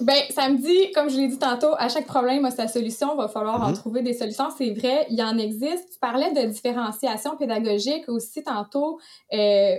Ben, 0.00 0.20
ça 0.28 0.50
me 0.50 0.58
dit, 0.58 0.92
comme 0.92 1.08
je 1.08 1.16
l'ai 1.16 1.28
dit 1.28 1.38
tantôt, 1.38 1.74
à 1.78 1.88
chaque 1.88 2.04
problème 2.04 2.44
a 2.44 2.50
sa 2.50 2.68
solution, 2.68 3.14
il 3.14 3.16
va 3.16 3.28
falloir 3.28 3.62
en 3.62 3.70
mm-hmm. 3.70 3.76
trouver 3.76 4.02
des 4.02 4.12
solutions. 4.12 4.50
C'est 4.58 4.70
vrai, 4.74 5.06
il 5.08 5.16
y 5.16 5.22
en 5.22 5.38
existe. 5.38 5.94
Tu 5.94 5.98
parlais 5.98 6.30
de 6.32 6.46
différenciation 6.46 7.38
pédagogique 7.38 8.06
aussi 8.08 8.42
tantôt. 8.42 9.00
Euh, 9.32 9.76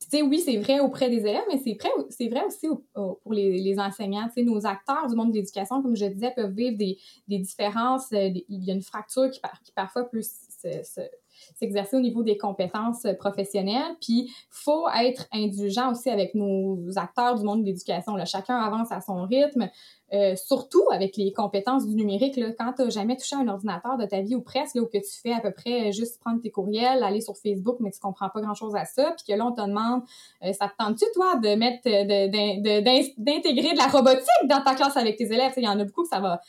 tu 0.00 0.08
sais, 0.08 0.22
oui, 0.22 0.40
c'est 0.40 0.56
vrai 0.56 0.80
auprès 0.80 1.10
des 1.10 1.18
élèves, 1.18 1.44
mais 1.52 1.58
c'est 1.58 1.74
vrai, 1.74 1.90
c'est 2.08 2.28
vrai 2.28 2.44
aussi 2.46 2.68
pour 2.94 3.32
les, 3.32 3.78
enseignants. 3.78 4.26
Tu 4.28 4.34
sais, 4.34 4.42
nos 4.42 4.66
acteurs 4.66 5.06
du 5.08 5.14
monde 5.14 5.30
de 5.30 5.36
l'éducation, 5.36 5.82
comme 5.82 5.94
je 5.94 6.06
disais, 6.06 6.32
peuvent 6.34 6.54
vivre 6.54 6.76
des, 6.78 6.98
différences. 7.28 8.10
Euh, 8.12 8.30
il 8.48 8.64
y 8.64 8.70
a 8.70 8.74
une 8.74 8.82
fracture 8.82 9.30
qui, 9.30 9.40
qui 9.64 9.72
parfois 9.72 10.04
peut 10.04 10.22
se 10.22 11.00
s'exercer 11.56 11.96
au 11.96 12.00
niveau 12.00 12.22
des 12.22 12.36
compétences 12.36 13.04
euh, 13.04 13.14
professionnelles. 13.14 13.96
Puis, 14.00 14.30
faut 14.50 14.88
être 14.88 15.26
indulgent 15.32 15.90
aussi 15.90 16.10
avec 16.10 16.34
nos 16.34 16.86
acteurs 16.96 17.36
du 17.36 17.44
monde 17.44 17.60
de 17.60 17.66
l'éducation. 17.66 18.16
Chacun 18.24 18.56
avance 18.56 18.92
à 18.92 19.00
son 19.00 19.22
rythme. 19.26 19.68
Euh, 20.12 20.34
surtout 20.34 20.82
avec 20.92 21.16
les 21.16 21.32
compétences 21.32 21.86
du 21.86 21.94
numérique, 21.94 22.36
quand 22.58 22.72
tu 22.72 22.82
n'as 22.82 22.90
jamais 22.90 23.16
touché 23.16 23.36
un 23.36 23.46
ordinateur 23.46 23.96
de 23.96 24.06
ta 24.06 24.20
vie 24.22 24.34
ou 24.34 24.42
presque, 24.42 24.74
là, 24.74 24.82
ou 24.82 24.86
que 24.86 24.98
tu 24.98 25.20
fais 25.22 25.32
à 25.32 25.38
peu 25.38 25.52
près 25.52 25.92
juste 25.92 26.18
prendre 26.18 26.42
tes 26.42 26.50
courriels, 26.50 27.04
aller 27.04 27.20
sur 27.20 27.36
Facebook, 27.36 27.76
mais 27.78 27.92
tu 27.92 28.00
comprends 28.00 28.28
pas 28.28 28.40
grand-chose 28.40 28.74
à 28.74 28.84
ça, 28.86 29.14
puis 29.16 29.32
que 29.32 29.38
là, 29.38 29.46
on 29.46 29.52
te 29.52 29.60
demande, 29.60 30.02
euh, 30.44 30.52
ça 30.52 30.66
te 30.66 30.72
tente-tu, 30.76 31.04
toi, 31.14 31.36
de 31.36 31.50
d'intégrer 33.18 33.72
de, 33.72 33.78
la 33.78 33.86
robotique 33.86 34.48
dans 34.48 34.62
ta 34.62 34.74
classe 34.74 34.96
avec 34.96 35.16
tes 35.16 35.26
élèves? 35.26 35.52
Il 35.56 35.62
y 35.62 35.68
en 35.68 35.78
a 35.78 35.84
beaucoup 35.84 36.02
que 36.02 36.08
ça 36.08 36.18
va 36.18 36.40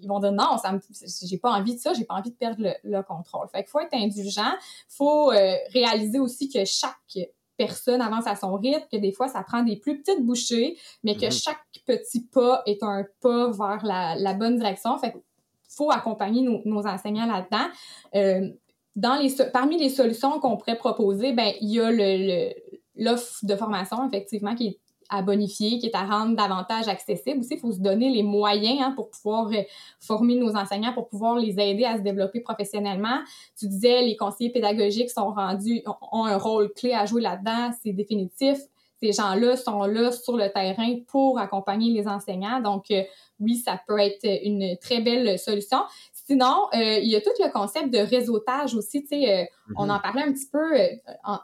ils 0.00 0.08
vont 0.08 0.20
dire 0.20 0.32
non, 0.32 0.58
ça 0.58 0.78
j'ai 1.22 1.38
pas 1.38 1.52
envie 1.52 1.74
de 1.74 1.80
ça, 1.80 1.92
j'ai 1.92 2.04
pas 2.04 2.14
envie 2.14 2.30
de 2.30 2.36
perdre 2.36 2.62
le, 2.82 3.02
contrôle. 3.02 3.48
Fait 3.48 3.62
qu'il 3.62 3.70
faut 3.70 3.80
être 3.80 3.94
indulgent, 3.94 4.52
faut 4.88 5.32
euh, 5.32 5.54
réaliser 5.72 6.18
aussi 6.18 6.48
que 6.48 6.64
chaque 6.64 7.18
personne 7.56 8.00
avance 8.00 8.26
à 8.26 8.36
son 8.36 8.54
rythme, 8.54 8.84
que 8.90 8.96
des 8.96 9.12
fois 9.12 9.28
ça 9.28 9.42
prend 9.42 9.62
des 9.62 9.76
plus 9.76 10.00
petites 10.00 10.24
bouchées, 10.24 10.76
mais 11.02 11.14
que 11.14 11.26
mm-hmm. 11.26 11.44
chaque 11.44 11.64
petit 11.86 12.26
pas 12.26 12.62
est 12.66 12.82
un 12.82 13.04
pas 13.20 13.50
vers 13.50 13.84
la, 13.84 14.34
bonne 14.34 14.56
direction. 14.56 14.96
Fait 14.98 15.12
qu'il 15.12 15.22
faut 15.68 15.90
accompagner 15.90 16.42
nos, 16.42 16.86
enseignants 16.86 17.26
là-dedans. 17.26 17.70
Euh, 18.14 18.48
dans 18.96 19.16
les, 19.16 19.34
parmi 19.52 19.76
les 19.76 19.88
solutions 19.90 20.38
qu'on 20.40 20.56
pourrait 20.56 20.78
proposer, 20.78 21.32
ben 21.32 21.52
il 21.60 21.70
y 21.70 21.80
a 21.80 21.90
le, 21.90 22.52
l'offre 22.96 23.44
de 23.44 23.56
formation 23.56 24.06
effectivement 24.06 24.54
qui 24.54 24.68
est 24.68 24.80
à 25.08 25.22
bonifier, 25.22 25.78
qui 25.78 25.86
est 25.86 25.94
à 25.94 26.04
rendre 26.04 26.36
davantage 26.36 26.88
accessible. 26.88 27.40
Aussi, 27.40 27.54
il 27.54 27.60
faut 27.60 27.72
se 27.72 27.80
donner 27.80 28.10
les 28.10 28.22
moyens 28.22 28.80
hein, 28.80 28.92
pour 28.94 29.10
pouvoir 29.10 29.48
euh, 29.48 29.62
former 30.00 30.36
nos 30.36 30.56
enseignants, 30.56 30.92
pour 30.92 31.08
pouvoir 31.08 31.36
les 31.36 31.58
aider 31.58 31.84
à 31.84 31.96
se 31.96 32.02
développer 32.02 32.40
professionnellement. 32.40 33.20
Tu 33.58 33.68
disais, 33.68 34.02
les 34.02 34.16
conseillers 34.16 34.50
pédagogiques 34.50 35.10
sont 35.10 35.30
rendus, 35.30 35.82
ont 36.12 36.24
un 36.24 36.36
rôle 36.36 36.72
clé 36.72 36.92
à 36.92 37.06
jouer 37.06 37.22
là-dedans, 37.22 37.70
c'est 37.82 37.92
définitif. 37.92 38.58
Ces 39.02 39.12
gens-là 39.12 39.56
sont 39.56 39.84
là 39.84 40.12
sur 40.12 40.36
le 40.36 40.50
terrain 40.50 40.96
pour 41.08 41.38
accompagner 41.38 41.92
les 41.92 42.08
enseignants. 42.08 42.60
Donc, 42.60 42.90
euh, 42.90 43.02
oui, 43.38 43.56
ça 43.56 43.80
peut 43.86 43.98
être 43.98 44.24
une 44.24 44.76
très 44.78 45.00
belle 45.00 45.38
solution. 45.38 45.78
Sinon, 46.12 46.68
euh, 46.74 46.98
il 47.02 47.10
y 47.10 47.16
a 47.16 47.20
tout 47.20 47.30
le 47.38 47.52
concept 47.52 47.92
de 47.92 47.98
réseautage 47.98 48.74
aussi. 48.74 49.02
Tu 49.02 49.08
sais, 49.08 49.50
on 49.76 49.86
mm-hmm. 49.86 49.92
en 49.92 50.00
parlait 50.00 50.22
un 50.22 50.32
petit 50.32 50.48
peu 50.50 50.74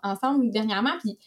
ensemble 0.03 0.51
dernièrement. 0.51 0.97
Puis, 1.01 1.19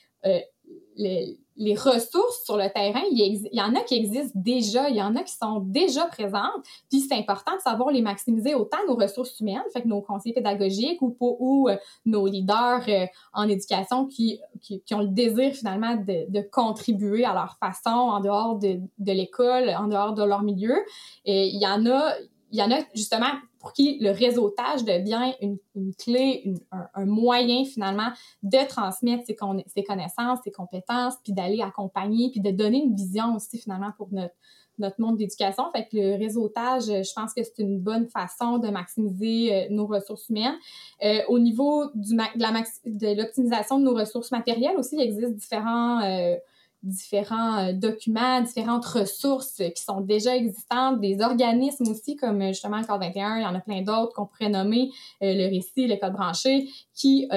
les 1.56 1.76
ressources 1.76 2.44
sur 2.46 2.58
le 2.58 2.70
terrain, 2.74 3.02
il, 3.12 3.48
y 3.52 3.62
en 3.62 3.76
a 3.76 3.82
qui 3.82 3.96
existent 3.96 4.32
déjà, 4.36 4.90
il 4.90 4.96
y 4.96 5.02
en 5.02 5.16
a 5.16 5.24
qui 5.24 5.34
sont 5.34 5.60
déjà 5.60 6.06
présentes, 6.06 6.64
puis 6.90 7.02
c'est 7.02 7.16
important 7.16 7.56
de 7.56 7.62
savoir 7.62 7.92
les 7.92 8.02
maximiser 8.02 8.56
autant 8.56 8.78
nos 8.88 8.96
ressources 8.96 9.40
humaines, 9.40 9.62
fait 9.72 9.82
que 9.82 9.88
nos 9.88 10.02
conseillers 10.02 10.34
pédagogiques 10.34 11.02
ou, 11.02 11.16
ou 11.20 11.70
euh, 11.70 11.78
nos 12.06 12.28
leaders 12.28 12.84
euh, 12.88 13.06
en 13.34 13.48
éducation 13.48 14.06
qui, 14.06 14.40
qui, 14.62 14.82
ont 14.94 15.02
le 15.02 15.08
désir 15.08 15.54
finalement 15.54 15.96
de, 15.96 16.30
de, 16.30 16.42
contribuer 16.42 17.26
à 17.26 17.34
leur 17.34 17.58
façon 17.58 17.90
en 17.90 18.20
dehors 18.20 18.58
de, 18.58 18.80
de 18.98 19.12
l'école, 19.12 19.70
en 19.70 19.88
dehors 19.88 20.14
de 20.14 20.24
leur 20.24 20.44
milieu. 20.44 20.78
Et 21.26 21.48
il 21.48 21.62
y 21.62 21.68
en 21.68 21.86
a, 21.86 22.14
il 22.52 22.60
y 22.60 22.64
en 22.64 22.72
a 22.72 22.80
justement 22.94 23.32
pour 23.64 23.72
qui 23.72 23.98
le 24.02 24.12
réseautage 24.12 24.84
devient 24.84 25.32
une, 25.42 25.58
clé, 25.96 26.54
un, 26.72 27.06
moyen 27.06 27.64
finalement 27.64 28.10
de 28.44 28.68
transmettre 28.68 29.26
ses, 29.26 29.38
ses 29.74 29.84
connaissances, 29.86 30.40
ses 30.44 30.52
compétences, 30.52 31.14
puis 31.24 31.32
d'aller 31.32 31.62
accompagner, 31.62 32.30
puis 32.30 32.42
de 32.42 32.52
donner 32.52 32.84
une 32.84 32.94
vision 32.94 33.34
aussi 33.38 33.58
finalement 33.58 33.92
pour 33.98 34.10
notre, 34.12 34.34
notre 34.80 35.00
monde 35.00 35.16
d'éducation. 35.16 35.72
Fait 35.72 35.88
que 35.88 35.96
le 35.96 36.18
réseautage, 36.18 36.88
je 36.88 37.14
pense 37.16 37.34
que 37.34 37.42
c'est 37.42 37.60
une 37.60 37.80
bonne 37.80 38.08
façon 38.10 38.58
de 38.58 38.68
maximiser 38.68 39.54
euh, 39.54 39.68
nos 39.70 39.86
ressources 39.86 40.28
humaines. 40.28 40.58
Euh, 41.02 41.20
au 41.30 41.40
niveau 41.40 41.86
du, 41.96 42.16
de 42.18 43.18
l'optimisation 43.18 43.80
de, 43.80 43.86
nos 43.86 43.94
ressources 43.94 44.32
matérielles 44.32 44.76
aussi, 44.78 44.98
il 44.98 45.02
existe 45.02 45.36
différents... 45.36 46.02
Euh, 46.02 46.36
différents 46.84 47.70
euh, 47.70 47.74
documents, 47.74 48.42
différentes 48.42 48.86
ressources 48.86 49.62
qui 49.76 49.84
sont 49.84 50.02
déjà 50.02 50.36
existantes, 50.36 51.00
des 51.00 51.22
organismes 51.22 51.90
aussi, 51.90 52.16
comme 52.16 52.42
euh, 52.42 52.50
justement 52.50 52.80
le 52.80 52.86
Code 52.86 53.00
21, 53.02 53.38
il 53.38 53.44
y 53.44 53.46
en 53.46 53.56
a 53.56 53.62
plein 53.62 53.82
d'autres 53.82 54.14
qu'on 54.14 54.26
pourrait 54.26 54.50
nommer, 54.50 54.92
euh, 55.24 55.34
le 55.34 55.46
récit, 55.46 55.88
le 55.88 55.96
code 55.96 56.14
branché, 56.14 56.68
qui 56.94 57.30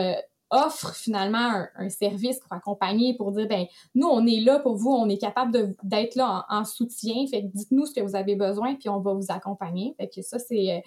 offrent 0.51 0.95
finalement 0.95 1.65
un, 1.77 1.89
service 1.89 2.39
pour 2.39 2.53
accompagner, 2.53 3.17
pour 3.17 3.33
dire, 3.33 3.49
ben 3.49 3.67
nous, 3.97 4.07
on 4.07 4.25
est 4.27 4.41
là 4.41 4.61
pour 4.61 4.77
vous, 4.77 4.91
on 4.91 5.09
est 5.09 5.19
capable 5.19 5.75
d'être 5.83 6.15
là 6.15 6.47
en, 6.49 6.65
soutien, 6.65 7.27
fait 7.29 7.43
dites-nous 7.43 7.87
ce 7.87 7.95
que 7.95 8.01
vous 8.01 8.15
avez 8.15 8.37
besoin, 8.37 8.77
puis 8.77 8.89
on 8.89 9.01
va 9.01 9.13
vous 9.13 9.27
accompagner. 9.31 9.95
Fait 9.99 10.09
que 10.09 10.23
ça, 10.23 10.39
c'est 10.39 10.85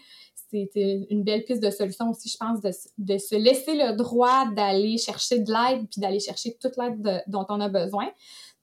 c'est 0.52 1.06
une 1.10 1.24
belle 1.24 1.44
piste 1.44 1.62
de 1.62 1.70
solution 1.70 2.10
aussi, 2.10 2.30
je 2.30 2.38
pense, 2.38 2.62
de, 2.62 2.72
de 2.98 3.18
se 3.18 3.36
laisser 3.36 3.76
le 3.76 3.96
droit 3.96 4.50
d'aller 4.56 4.98
chercher 4.98 5.40
de 5.40 5.52
l'aide, 5.52 5.88
puis 5.90 6.02
d'aller 6.02 6.20
chercher 6.20 6.58
toute 6.60 6.76
l'aide 6.78 7.24
dont 7.28 7.46
on 7.50 7.60
a 7.60 7.70
besoin. 7.70 8.10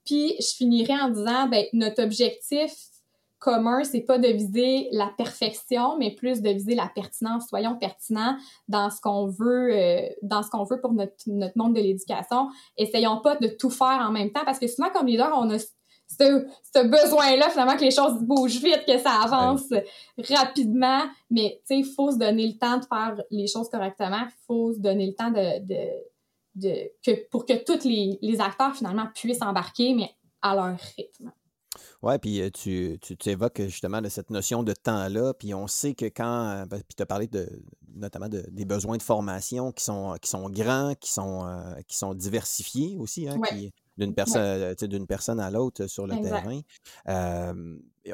Puis 0.07 0.37
je 0.40 0.55
finirai 0.57 0.95
en 0.95 1.11
disant, 1.11 1.49
ben, 1.49 1.66
notre 1.73 2.03
objectif 2.03 2.73
commun, 3.38 3.85
c'est 3.85 4.01
pas 4.01 4.19
de 4.19 4.29
viser 4.29 4.88
la 4.92 5.12
perfection, 5.16 5.99
mais 5.99 6.14
plus 6.14 6.40
de 6.40 6.51
viser 6.51 6.75
la 6.75 6.90
pertinence. 6.95 7.49
Soyons 7.49 7.77
pertinents 7.77 8.37
dans 8.66 8.90
ce 8.90 9.01
qu'on 9.01 9.27
veut, 9.27 9.73
euh, 9.73 10.09
dans 10.23 10.42
ce 10.42 10.51
qu'on 10.51 10.64
veut 10.64 10.81
pour 10.81 10.92
notre, 10.92 11.14
notre 11.27 11.57
monde 11.57 11.75
de 11.75 11.81
l'éducation. 11.81 12.49
Essayons 12.77 13.21
pas 13.21 13.37
de 13.37 13.49
tout 13.49 13.71
faire 13.71 14.01
en 14.01 14.11
même 14.11 14.33
temps, 14.33 14.45
parce 14.45 14.59
que 14.59 14.66
souvent, 14.66 14.90
comme 14.90 15.07
leader, 15.07 15.31
on 15.37 15.51
a 15.51 15.59
ce, 15.59 15.66
ce 16.09 16.87
besoin-là, 16.87 17.51
finalement, 17.51 17.77
que 17.77 17.85
les 17.85 17.90
choses 17.90 18.21
bougent 18.23 18.62
vite, 18.62 18.85
que 18.87 18.99
ça 18.99 19.23
avance 19.25 19.69
rapidement. 20.31 21.03
Mais, 21.31 21.61
tu 21.61 21.75
sais, 21.75 21.79
il 21.81 21.85
faut 21.85 22.12
se 22.12 22.16
donner 22.16 22.47
le 22.47 22.59
temps 22.59 22.79
de 22.79 22.85
faire 22.85 23.23
les 23.31 23.47
choses 23.49 23.69
correctement. 23.69 24.23
Il 24.23 24.45
faut 24.47 24.73
se 24.73 24.79
donner 24.79 25.07
le 25.07 25.14
temps 25.14 25.31
de, 25.31 25.66
de 25.66 25.90
que, 26.61 27.29
pour 27.29 27.47
que 27.47 27.64
tous 27.64 27.87
les, 27.87 28.40
acteurs 28.40 28.75
finalement 28.75 29.09
puissent 29.14 29.42
embarquer, 29.42 29.95
mais 29.95 30.11
à 30.42 30.55
leur 30.55 30.79
rythme. 30.97 31.33
Oui, 32.03 32.19
puis 32.19 32.40
euh, 32.40 32.51
tu, 32.51 32.99
tu, 33.01 33.29
évoques 33.29 33.61
justement 33.62 34.01
de 34.01 34.09
cette 34.09 34.31
notion 34.31 34.62
de 34.62 34.73
temps-là, 34.73 35.35
puis 35.35 35.55
on 35.55 35.66
sait 35.66 35.95
que 35.95 36.07
quand, 36.07 36.49
euh, 36.49 36.64
ben, 36.64 36.79
puis 36.79 36.95
tu 36.97 37.03
as 37.03 37.07
parlé 37.07 37.27
de, 37.27 37.49
notamment 37.95 38.29
des 38.29 38.64
besoins 38.64 38.97
de 38.97 39.03
formation 39.03 39.73
qui 39.73 39.85
sont, 39.85 40.16
qui 40.21 40.31
sont 40.31 40.49
grands, 40.49 40.95
qui 40.95 41.11
sont, 41.11 41.47
euh, 41.47 41.81
qui 41.87 41.97
sont 41.97 42.14
diversifiés 42.14 42.97
aussi, 42.99 43.29
hein, 43.29 43.37
d'une 43.99 44.14
personne, 44.14 44.75
d'une 44.75 45.07
personne 45.07 45.40
à 45.40 45.51
l'autre 45.51 45.87
sur 45.87 46.07
le 46.07 46.21
terrain 46.21 46.61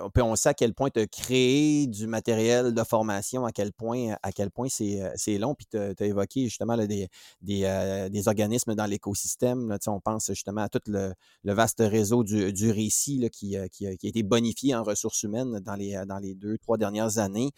on 0.01 0.37
sait 0.37 0.51
à 0.51 0.55
quel 0.55 0.75
point 0.75 0.91
tu 0.91 1.01
as 1.01 1.07
créé 1.07 1.87
du 1.87 2.07
matériel 2.07 2.73
de 2.73 2.85
formation, 2.85 3.45
à 3.45 3.53
quel 3.53 3.73
point, 3.73 4.15
à 4.23 4.33
quel 4.33 4.51
point 4.51 4.69
c'est, 4.69 5.01
euh, 5.03 5.39
long. 5.39 5.55
Puis 5.55 5.67
tu 5.71 5.79
as, 5.79 6.07
évoqué 6.07 6.45
justement 6.45 6.77
des, 6.77 7.09
euh, 7.49 8.09
des, 8.09 8.29
organismes 8.29 8.75
dans 8.75 8.87
l'écosystème. 8.87 9.77
On 9.87 10.01
pense 10.01 10.29
justement 10.29 10.63
à 10.63 10.69
tout 10.69 10.81
le, 10.87 11.13
vaste 11.45 11.81
réseau 11.81 12.25
du, 12.25 12.53
du 12.53 12.71
récit 12.71 13.29
qui, 13.31 13.57
euh, 13.57 13.67
qui, 13.69 13.87
a 13.87 13.91
été 13.91 14.23
bonifié 14.23 14.75
en 14.75 14.83
ressources 14.83 15.23
humaines 15.23 15.61
dans 15.61 15.75
les, 15.75 16.03
dans 16.07 16.19
les 16.19 16.35
deux, 16.35 16.59
trois 16.59 16.79
dernières 16.79 17.19
années, 17.19 17.51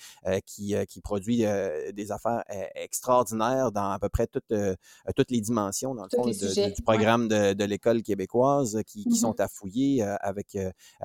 qui, 0.46 0.74
qui 0.88 1.00
produit 1.00 1.44
des 1.92 2.12
affaires 2.12 2.42
extraordinaires 2.74 3.72
dans 3.72 3.90
à 3.90 3.98
peu 3.98 4.08
près 4.08 4.26
toutes, 4.26 4.52
toutes 5.16 5.30
les 5.30 5.40
dimensions, 5.40 5.94
dans 5.94 6.04
le 6.04 6.10
fond, 6.10 6.26
du 6.26 6.82
programme 6.82 7.28
de, 7.28 7.64
l'école 7.64 8.02
québécoise 8.02 8.80
qui, 8.86 9.04
mmh 9.08 9.14
sont 9.14 9.40
à 9.40 9.48
fouiller 9.48 10.02
avec 10.02 10.58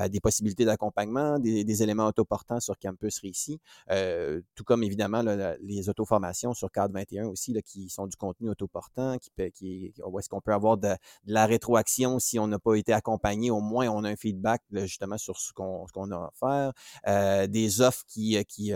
des 0.09 0.19
possibilités 0.19 0.65
d'accompagnement 0.65 1.18
des, 1.39 1.83
éléments 1.83 2.07
autoportants 2.07 2.59
sur 2.59 2.77
Campus 2.77 3.19
Récit, 3.19 3.59
euh, 3.89 4.41
tout 4.55 4.63
comme 4.63 4.83
évidemment 4.83 5.23
les 5.61 5.89
auto-formations 5.89 6.53
sur 6.53 6.71
Cadre 6.71 6.93
21 6.93 7.27
aussi, 7.27 7.53
qui 7.63 7.89
sont 7.89 8.07
du 8.07 8.17
contenu 8.17 8.49
autoportant, 8.49 9.17
où 9.17 10.19
est-ce 10.19 10.29
qu'on 10.29 10.41
peut 10.41 10.53
avoir 10.53 10.77
de, 10.77 10.95
la 11.25 11.45
rétroaction 11.45 12.19
si 12.19 12.39
on 12.39 12.47
n'a 12.47 12.59
pas 12.59 12.75
été 12.75 12.93
accompagné, 12.93 13.51
au 13.51 13.61
moins 13.61 13.87
on 13.89 14.03
a 14.03 14.09
un 14.09 14.15
feedback 14.15 14.61
justement 14.71 15.17
sur 15.17 15.37
ce 15.37 15.53
qu'on 15.53 16.11
a 16.11 16.31
à 16.41 16.71
euh, 17.07 17.47
des 17.47 17.81
offres 17.81 18.03
qui, 18.07 18.43
qui 18.45 18.73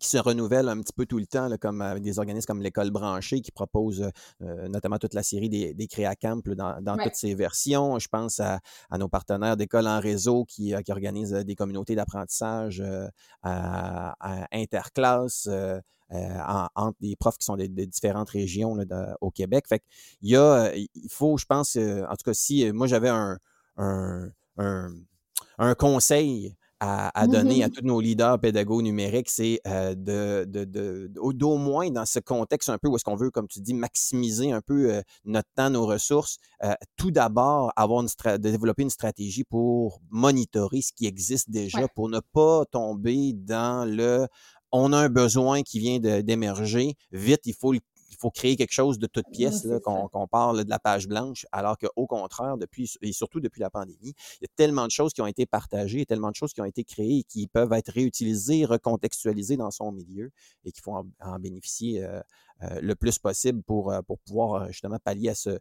qui 0.00 0.08
se 0.08 0.18
renouvellent 0.18 0.68
un 0.68 0.80
petit 0.80 0.92
peu 0.92 1.06
tout 1.06 1.18
le 1.18 1.26
temps, 1.26 1.48
comme 1.60 1.80
avec 1.80 2.02
des 2.02 2.18
organismes 2.18 2.46
comme 2.46 2.62
l'école 2.62 2.90
branchée 2.90 3.40
qui 3.40 3.52
propose 3.52 4.10
notamment 4.40 4.98
toute 4.98 5.14
la 5.14 5.22
série 5.22 5.48
des, 5.48 5.72
des 5.74 5.86
Créacamp 5.86 6.40
dans, 6.46 6.80
dans 6.82 6.96
toutes 6.96 7.14
ses 7.14 7.34
versions. 7.34 7.98
Je 7.98 8.08
pense 8.08 8.40
à, 8.40 8.60
nos 8.98 9.08
partenaires 9.08 9.56
d'école 9.56 9.86
en 9.86 10.00
réseau 10.00 10.44
qui, 10.44 10.74
qui 10.84 10.92
organisent 10.92 11.32
des 11.32 11.54
communautés 11.54 11.94
d'apprentissage 11.94 12.82
à, 13.42 14.14
à, 14.20 14.48
interclasse. 14.52 15.48
entre 16.10 16.96
des 17.00 17.16
profs 17.16 17.38
qui 17.38 17.44
sont 17.44 17.56
de, 17.56 17.66
différentes 17.66 18.30
régions 18.30 18.76
au 19.20 19.30
Québec. 19.30 19.66
Fait 19.68 19.82
il 20.22 20.30
y 20.30 20.36
a, 20.36 20.72
il 20.74 21.08
faut, 21.08 21.38
je 21.38 21.46
pense, 21.46 21.76
en 21.76 22.16
tout 22.16 22.24
cas, 22.24 22.34
si 22.34 22.70
moi 22.72 22.86
j'avais 22.86 23.08
un, 23.10 23.38
un, 23.76 24.28
un, 24.58 24.92
un 25.58 25.74
conseil 25.74 26.56
à, 26.80 27.26
donner 27.26 27.64
à 27.64 27.70
tous 27.70 27.84
nos 27.84 28.00
leaders 28.00 28.38
pédagogues 28.38 28.82
numériques, 28.82 29.30
c'est 29.30 29.60
euh, 29.66 29.94
de, 29.94 30.44
de, 30.44 31.10
d'au 31.32 31.56
moins 31.56 31.90
dans 31.90 32.04
ce 32.04 32.18
contexte 32.18 32.68
un 32.68 32.78
peu 32.78 32.88
où 32.88 32.96
est-ce 32.96 33.04
qu'on 33.04 33.16
veut, 33.16 33.30
comme 33.30 33.48
tu 33.48 33.60
dis, 33.60 33.74
maximiser 33.74 34.52
un 34.52 34.60
peu 34.60 34.92
euh, 34.92 35.02
notre 35.24 35.48
temps, 35.54 35.70
nos 35.70 35.86
ressources, 35.86 36.38
euh, 36.62 36.74
tout 36.96 37.10
d'abord 37.10 37.72
avoir 37.76 38.02
une 38.02 38.38
développer 38.38 38.82
une 38.82 38.90
stratégie 38.90 39.44
pour 39.44 40.00
monitorer 40.10 40.82
ce 40.82 40.92
qui 40.92 41.06
existe 41.06 41.50
déjà, 41.50 41.88
pour 41.94 42.08
ne 42.08 42.20
pas 42.20 42.64
tomber 42.70 43.32
dans 43.34 43.88
le 43.88 44.26
on 44.76 44.92
a 44.92 44.98
un 44.98 45.08
besoin 45.08 45.62
qui 45.62 45.78
vient 45.78 46.00
d'émerger, 46.00 46.96
vite, 47.12 47.42
il 47.44 47.54
faut 47.54 47.72
le 47.72 47.78
il 48.14 48.20
faut 48.20 48.30
créer 48.30 48.56
quelque 48.56 48.72
chose 48.72 48.98
de 48.98 49.06
toute 49.06 49.26
pièce, 49.32 49.66
qu'on 49.84 50.28
parle 50.28 50.64
de 50.64 50.70
la 50.70 50.78
page 50.78 51.08
blanche, 51.08 51.46
alors 51.52 51.76
qu'au 51.76 52.06
contraire, 52.06 52.56
depuis, 52.56 52.90
et 53.02 53.12
surtout 53.12 53.40
depuis 53.40 53.60
la 53.60 53.70
pandémie, 53.70 54.14
il 54.40 54.42
y 54.42 54.44
a 54.44 54.52
tellement 54.56 54.86
de 54.86 54.90
choses 54.90 55.12
qui 55.12 55.20
ont 55.20 55.26
été 55.26 55.46
partagées, 55.46 56.06
tellement 56.06 56.30
de 56.30 56.36
choses 56.36 56.52
qui 56.52 56.60
ont 56.60 56.66
été 56.66 56.84
créées 56.84 57.18
et 57.18 57.24
qui 57.24 57.46
peuvent 57.46 57.72
être 57.72 57.92
réutilisées, 57.92 58.64
recontextualisées 58.64 59.56
dans 59.56 59.70
son 59.70 59.92
milieu 59.92 60.30
et 60.64 60.72
qu'il 60.72 60.82
faut 60.82 60.92
en, 60.92 61.38
bénéficier 61.38 62.04
euh, 62.04 62.20
euh, 62.62 62.80
le 62.80 62.94
plus 62.94 63.18
possible 63.18 63.62
pour, 63.62 63.92
euh, 63.92 64.00
pour 64.02 64.18
pouvoir 64.20 64.68
justement 64.68 64.98
pallier 65.02 65.30
à 65.30 65.34
ce, 65.34 65.58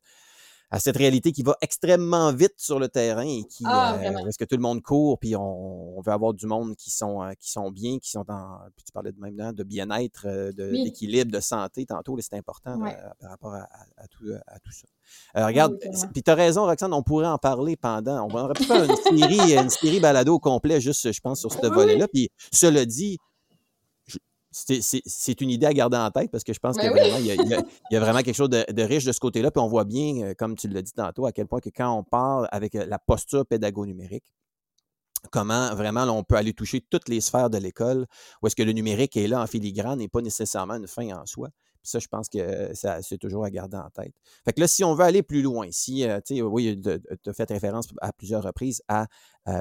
à 0.73 0.79
cette 0.79 0.97
réalité 0.97 1.31
qui 1.31 1.43
va 1.43 1.55
extrêmement 1.61 2.33
vite 2.33 2.55
sur 2.57 2.79
le 2.79 2.89
terrain 2.89 3.27
et 3.27 3.43
qui 3.43 3.63
ah, 3.67 3.95
euh, 3.95 4.27
est-ce 4.27 4.39
que 4.39 4.43
tout 4.43 4.55
le 4.55 4.61
monde 4.61 4.81
court 4.81 5.19
puis 5.19 5.35
on, 5.35 6.01
veut 6.03 6.11
avoir 6.11 6.33
du 6.33 6.47
monde 6.47 6.75
qui 6.75 6.89
sont 6.89 7.21
euh, 7.21 7.33
qui 7.39 7.51
sont 7.51 7.69
bien 7.69 7.99
qui 7.99 8.09
sont 8.09 8.25
en 8.27 8.57
puis 8.75 8.83
tu 8.83 8.91
parlais 8.91 9.11
de 9.11 9.19
même 9.19 9.53
de 9.53 9.63
bien-être 9.63 10.25
euh, 10.25 10.51
d'équilibre 10.51 11.31
de, 11.31 11.39
santé 11.39 11.85
tantôt 11.85 12.17
c'est 12.19 12.35
important 12.35 12.79
par 13.19 13.29
rapport 13.29 13.53
à, 13.53 14.07
tout, 14.07 14.25
à 14.47 14.59
tout 14.59 14.71
ça. 14.71 14.87
Euh, 15.39 15.45
regarde 15.45 15.77
puis 16.11 16.23
tu 16.23 16.31
as 16.31 16.35
raison 16.35 16.65
Roxane 16.65 16.91
on 16.91 17.03
pourrait 17.03 17.27
en 17.27 17.37
parler 17.37 17.75
pendant 17.75 18.27
on 18.27 18.35
aurait 18.35 18.55
pu 18.55 18.63
faire 18.63 18.83
une 18.83 18.95
série 18.95 19.53
une 19.55 19.69
série 19.69 19.99
balado 19.99 20.33
au 20.33 20.39
complet 20.39 20.81
juste 20.81 21.11
je 21.11 21.21
pense 21.21 21.39
sur 21.39 21.53
ce 21.53 21.67
volet 21.67 21.97
là 21.97 22.07
puis 22.07 22.31
cela 22.51 22.83
dit 22.85 23.19
c'est 24.53 25.41
une 25.41 25.49
idée 25.49 25.65
à 25.65 25.73
garder 25.73 25.97
en 25.97 26.11
tête 26.11 26.31
parce 26.31 26.43
que 26.43 26.53
je 26.53 26.59
pense 26.59 26.77
qu'il 26.77 26.85
y, 27.91 27.95
a 27.95 27.99
vraiment 27.99 28.21
quelque 28.21 28.35
chose 28.35 28.49
de, 28.49 28.83
riche 28.83 29.03
de 29.03 29.11
ce 29.11 29.19
côté-là. 29.19 29.51
Puis 29.51 29.61
on 29.61 29.67
voit 29.67 29.83
bien, 29.83 30.23
euh, 30.23 30.33
comme 30.37 30.55
tu 30.55 30.67
l'as 30.67 30.81
dit 30.81 30.93
tantôt, 30.93 31.25
à 31.25 31.31
quel 31.31 31.47
point 31.47 31.59
que 31.59 31.69
quand 31.69 31.91
on 31.91 32.03
parle 32.03 32.47
avec 32.51 32.75
euh, 32.75 32.85
la 32.85 32.99
posture 32.99 33.45
pédago-numérique, 33.45 34.25
comment 35.31 35.73
vraiment 35.75 36.03
on 36.03 36.23
peut 36.23 36.35
aller 36.35 36.53
toucher 36.53 36.81
toutes 36.81 37.09
les 37.09 37.21
sphères 37.21 37.49
de 37.49 37.57
l'école, 37.57 38.05
où 38.41 38.47
est-ce 38.47 38.55
que 38.55 38.63
le 38.63 38.73
numérique 38.73 39.17
est 39.17 39.27
là 39.27 39.41
en 39.41 39.47
filigrane 39.47 40.01
et 40.01 40.07
pas 40.07 40.21
nécessairement 40.21 40.75
une 40.75 40.87
fin 40.87 41.09
en 41.17 41.25
soi 41.25 41.49
ça, 41.83 41.99
je 41.99 42.07
pense 42.07 42.29
que 42.29 42.71
c'est 42.73 43.17
toujours 43.17 43.43
à 43.43 43.49
garder 43.49 43.77
en 43.77 43.89
tête. 43.89 44.13
Fait 44.45 44.53
que 44.53 44.61
là, 44.61 44.67
si 44.67 44.83
on 44.83 44.95
veut 44.95 45.03
aller 45.03 45.21
plus 45.21 45.41
loin, 45.41 45.67
si, 45.71 46.07
euh, 46.07 46.19
tu 46.25 46.35
sais, 46.35 46.41
oui, 46.41 46.79
tu 46.81 47.29
as 47.29 47.33
fait 47.33 47.49
référence 47.49 47.87
à 48.01 48.13
plusieurs 48.13 48.43
reprises 48.43 48.81
à, 48.87 49.07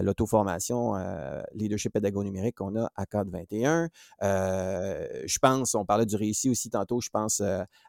l'auto-formation 0.01 0.95
euh, 0.95 1.43
leadership 1.55 1.93
pédago 1.93 2.23
numérique 2.23 2.59
qu'on 2.59 2.77
a 2.81 2.89
à 2.95 3.05
CAD 3.05 3.29
21. 3.31 3.89
Euh, 4.23 5.23
je 5.27 5.39
pense, 5.41 5.75
on 5.75 5.85
parlait 5.85 6.07
du 6.07 6.15
récit 6.15 6.49
aussi 6.49 6.71
tantôt, 6.71 7.01
je 7.01 7.09
pense 7.11 7.43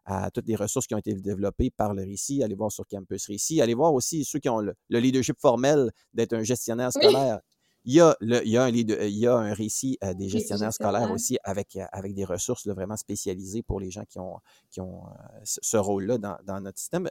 à 0.05 0.31
toutes 0.31 0.47
les 0.47 0.55
ressources 0.55 0.87
qui 0.87 0.95
ont 0.95 0.97
été 0.97 1.13
développées 1.13 1.69
par 1.69 1.93
le 1.93 2.01
récit. 2.01 2.41
Allez 2.41 2.55
voir 2.55 2.71
sur 2.71 2.87
Campus 2.87 3.27
Récit. 3.27 3.61
Allez 3.61 3.75
voir 3.75 3.93
aussi 3.93 4.25
ceux 4.25 4.39
qui 4.39 4.49
ont 4.49 4.59
le, 4.59 4.73
leadership 4.89 5.39
formel 5.39 5.91
d'être 6.15 6.33
un 6.33 6.41
gestionnaire 6.41 6.91
scolaire. 6.91 7.39
Il 7.85 7.93
y 7.93 7.99
a, 7.99 8.15
le, 8.21 8.45
il 8.45 8.51
y 8.51 8.57
a, 8.57 8.63
un, 8.63 8.69
il 8.69 9.17
y 9.17 9.27
a 9.27 9.35
un 9.35 9.53
récit 9.53 9.97
euh, 10.03 10.13
des 10.13 10.29
gestionnaires 10.29 10.73
scolaires 10.73 11.11
aussi 11.11 11.37
avec, 11.43 11.75
euh, 11.75 11.83
avec 11.91 12.13
des 12.13 12.23
ressources 12.23 12.67
vraiment 12.67 12.95
spécialisées 12.95 13.61
pour 13.61 13.79
les 13.79 13.91
gens 13.91 14.03
qui 14.09 14.19
ont, 14.19 14.37
qui 14.71 14.79
ont 14.79 15.03
euh, 15.05 15.39
ce 15.43 15.77
rôle-là 15.77 16.17
dans, 16.17 16.37
dans, 16.45 16.61
notre 16.61 16.79
système. 16.79 17.09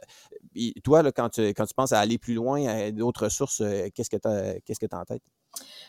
Et 0.55 0.73
toi, 0.83 1.03
là, 1.03 1.11
quand, 1.11 1.29
tu, 1.29 1.41
quand 1.49 1.65
tu 1.65 1.73
penses 1.75 1.93
à 1.93 1.99
aller 1.99 2.17
plus 2.17 2.33
loin, 2.33 2.65
à 2.65 2.91
d'autres 2.91 3.25
ressources, 3.25 3.61
qu'est-ce 3.93 4.09
que 4.09 4.17
tu 4.17 4.27
as, 4.27 4.59
que 4.61 4.95
as 4.95 4.99
en 4.99 5.05
tête? 5.05 5.21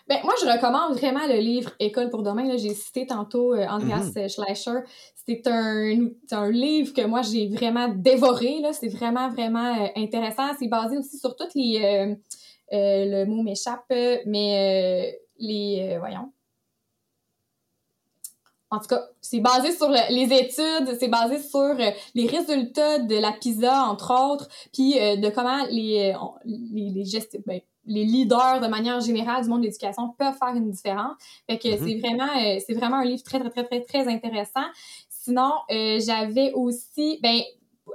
Ben, 0.06 0.18
moi, 0.22 0.34
je 0.38 0.46
recommande 0.46 0.94
vraiment 0.98 1.26
le 1.26 1.38
livre 1.40 1.70
École 1.80 2.10
pour 2.10 2.22
demain. 2.22 2.54
J'ai 2.58 2.74
cité 2.74 3.06
tantôt 3.06 3.54
Andreas 3.54 4.10
mm-hmm. 4.10 4.28
Schleicher. 4.28 4.80
C'est 5.26 5.46
un, 5.46 6.08
un 6.32 6.50
livre 6.50 6.92
que 6.92 7.06
moi, 7.06 7.22
j'ai 7.22 7.48
vraiment 7.48 7.88
dévoré. 7.88 8.60
C'est 8.72 8.88
vraiment, 8.88 9.30
vraiment 9.30 9.90
intéressant. 9.96 10.48
C'est 10.58 10.68
basé 10.68 10.98
aussi 10.98 11.18
sur 11.18 11.34
toutes 11.34 11.54
les 11.54 11.80
euh, 11.82 12.14
le 12.70 13.24
mot 13.24 13.42
m'échappe, 13.42 13.84
mais 14.26 15.14
euh, 15.14 15.18
les. 15.38 15.94
Euh, 15.94 15.98
voyons. 15.98 16.32
En 18.70 18.80
tout 18.80 18.88
cas, 18.88 19.02
c'est 19.20 19.38
basé 19.38 19.70
sur 19.70 19.88
les 19.88 20.32
études, 20.32 20.98
c'est 20.98 21.08
basé 21.08 21.38
sur 21.38 21.74
les 22.14 22.26
résultats 22.26 22.98
de 22.98 23.16
la 23.16 23.30
PISA, 23.30 23.84
entre 23.84 24.12
autres, 24.12 24.48
puis 24.72 24.94
de 24.94 25.28
comment 25.30 25.64
les, 25.70 26.12
les, 26.44 26.90
les, 26.90 27.40
ben, 27.46 27.60
les 27.86 28.04
leaders, 28.04 28.60
de 28.60 28.66
manière 28.66 28.98
générale, 28.98 29.44
du 29.44 29.48
monde 29.48 29.60
de 29.60 29.66
l'éducation 29.66 30.12
peuvent 30.18 30.36
faire 30.36 30.56
une 30.56 30.72
différence. 30.72 31.12
Fait 31.48 31.56
que 31.56 31.68
mm-hmm. 31.68 31.86
c'est 31.86 31.98
vraiment, 32.00 32.60
c'est 32.66 32.74
vraiment 32.74 32.96
un 32.96 33.04
livre 33.04 33.22
très, 33.22 33.38
très, 33.38 33.50
très, 33.50 33.64
très, 33.64 33.80
très 33.82 34.08
intéressant. 34.12 34.66
Sinon, 35.08 35.52
j'avais 35.70 36.52
aussi, 36.54 37.20
ben, 37.22 37.42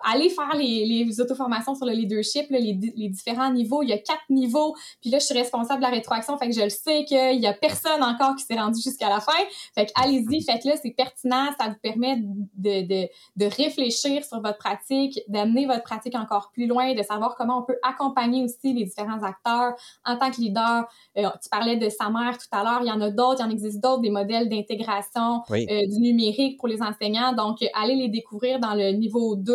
aller 0.03 0.29
faire 0.29 0.55
les, 0.55 0.85
les 0.85 1.21
auto-formations 1.21 1.75
sur 1.75 1.85
le 1.85 1.93
leadership, 1.93 2.47
les, 2.49 2.77
les, 2.95 3.09
différents 3.09 3.51
niveaux. 3.51 3.81
Il 3.83 3.89
y 3.89 3.93
a 3.93 3.97
quatre 3.97 4.29
niveaux. 4.29 4.75
Puis 5.01 5.09
là, 5.09 5.19
je 5.19 5.25
suis 5.25 5.37
responsable 5.37 5.79
de 5.79 5.85
la 5.85 5.91
rétroaction. 5.91 6.37
Fait 6.37 6.47
que 6.47 6.55
je 6.55 6.61
le 6.61 6.69
sais 6.69 7.05
qu'il 7.05 7.39
y 7.39 7.47
a 7.47 7.53
personne 7.53 8.03
encore 8.03 8.35
qui 8.35 8.43
s'est 8.43 8.59
rendu 8.59 8.81
jusqu'à 8.81 9.09
la 9.09 9.19
fin. 9.19 9.31
Fait 9.75 9.85
que 9.85 9.91
allez-y, 9.95 10.43
faites-le. 10.43 10.73
C'est 10.81 10.91
pertinent. 10.91 11.47
Ça 11.59 11.69
vous 11.69 11.79
permet 11.81 12.17
de, 12.17 12.87
de, 12.87 13.07
de 13.35 13.45
réfléchir 13.45 14.23
sur 14.23 14.41
votre 14.41 14.57
pratique, 14.57 15.19
d'amener 15.27 15.65
votre 15.65 15.83
pratique 15.83 16.15
encore 16.15 16.51
plus 16.51 16.67
loin, 16.67 16.93
de 16.93 17.03
savoir 17.03 17.35
comment 17.35 17.59
on 17.59 17.63
peut 17.63 17.79
accompagner 17.83 18.43
aussi 18.43 18.73
les 18.73 18.85
différents 18.85 19.23
acteurs 19.23 19.73
en 20.05 20.17
tant 20.17 20.31
que 20.31 20.41
leader. 20.41 20.85
Euh, 21.17 21.29
tu 21.41 21.49
parlais 21.49 21.77
de 21.77 21.89
sa 21.89 22.09
mère 22.09 22.37
tout 22.37 22.47
à 22.51 22.63
l'heure. 22.63 22.79
Il 22.81 22.87
y 22.87 22.91
en 22.91 23.01
a 23.01 23.09
d'autres. 23.09 23.41
Il 23.41 23.45
en 23.45 23.49
existe 23.49 23.81
d'autres, 23.81 24.01
des 24.01 24.09
modèles 24.09 24.49
d'intégration 24.49 25.43
euh, 25.51 25.55
du 25.55 25.99
numérique 25.99 26.57
pour 26.57 26.67
les 26.67 26.81
enseignants. 26.81 27.33
Donc, 27.33 27.57
allez 27.73 27.95
les 27.95 28.09
découvrir 28.09 28.59
dans 28.59 28.73
le 28.73 28.91
niveau 28.91 29.35
2. 29.35 29.53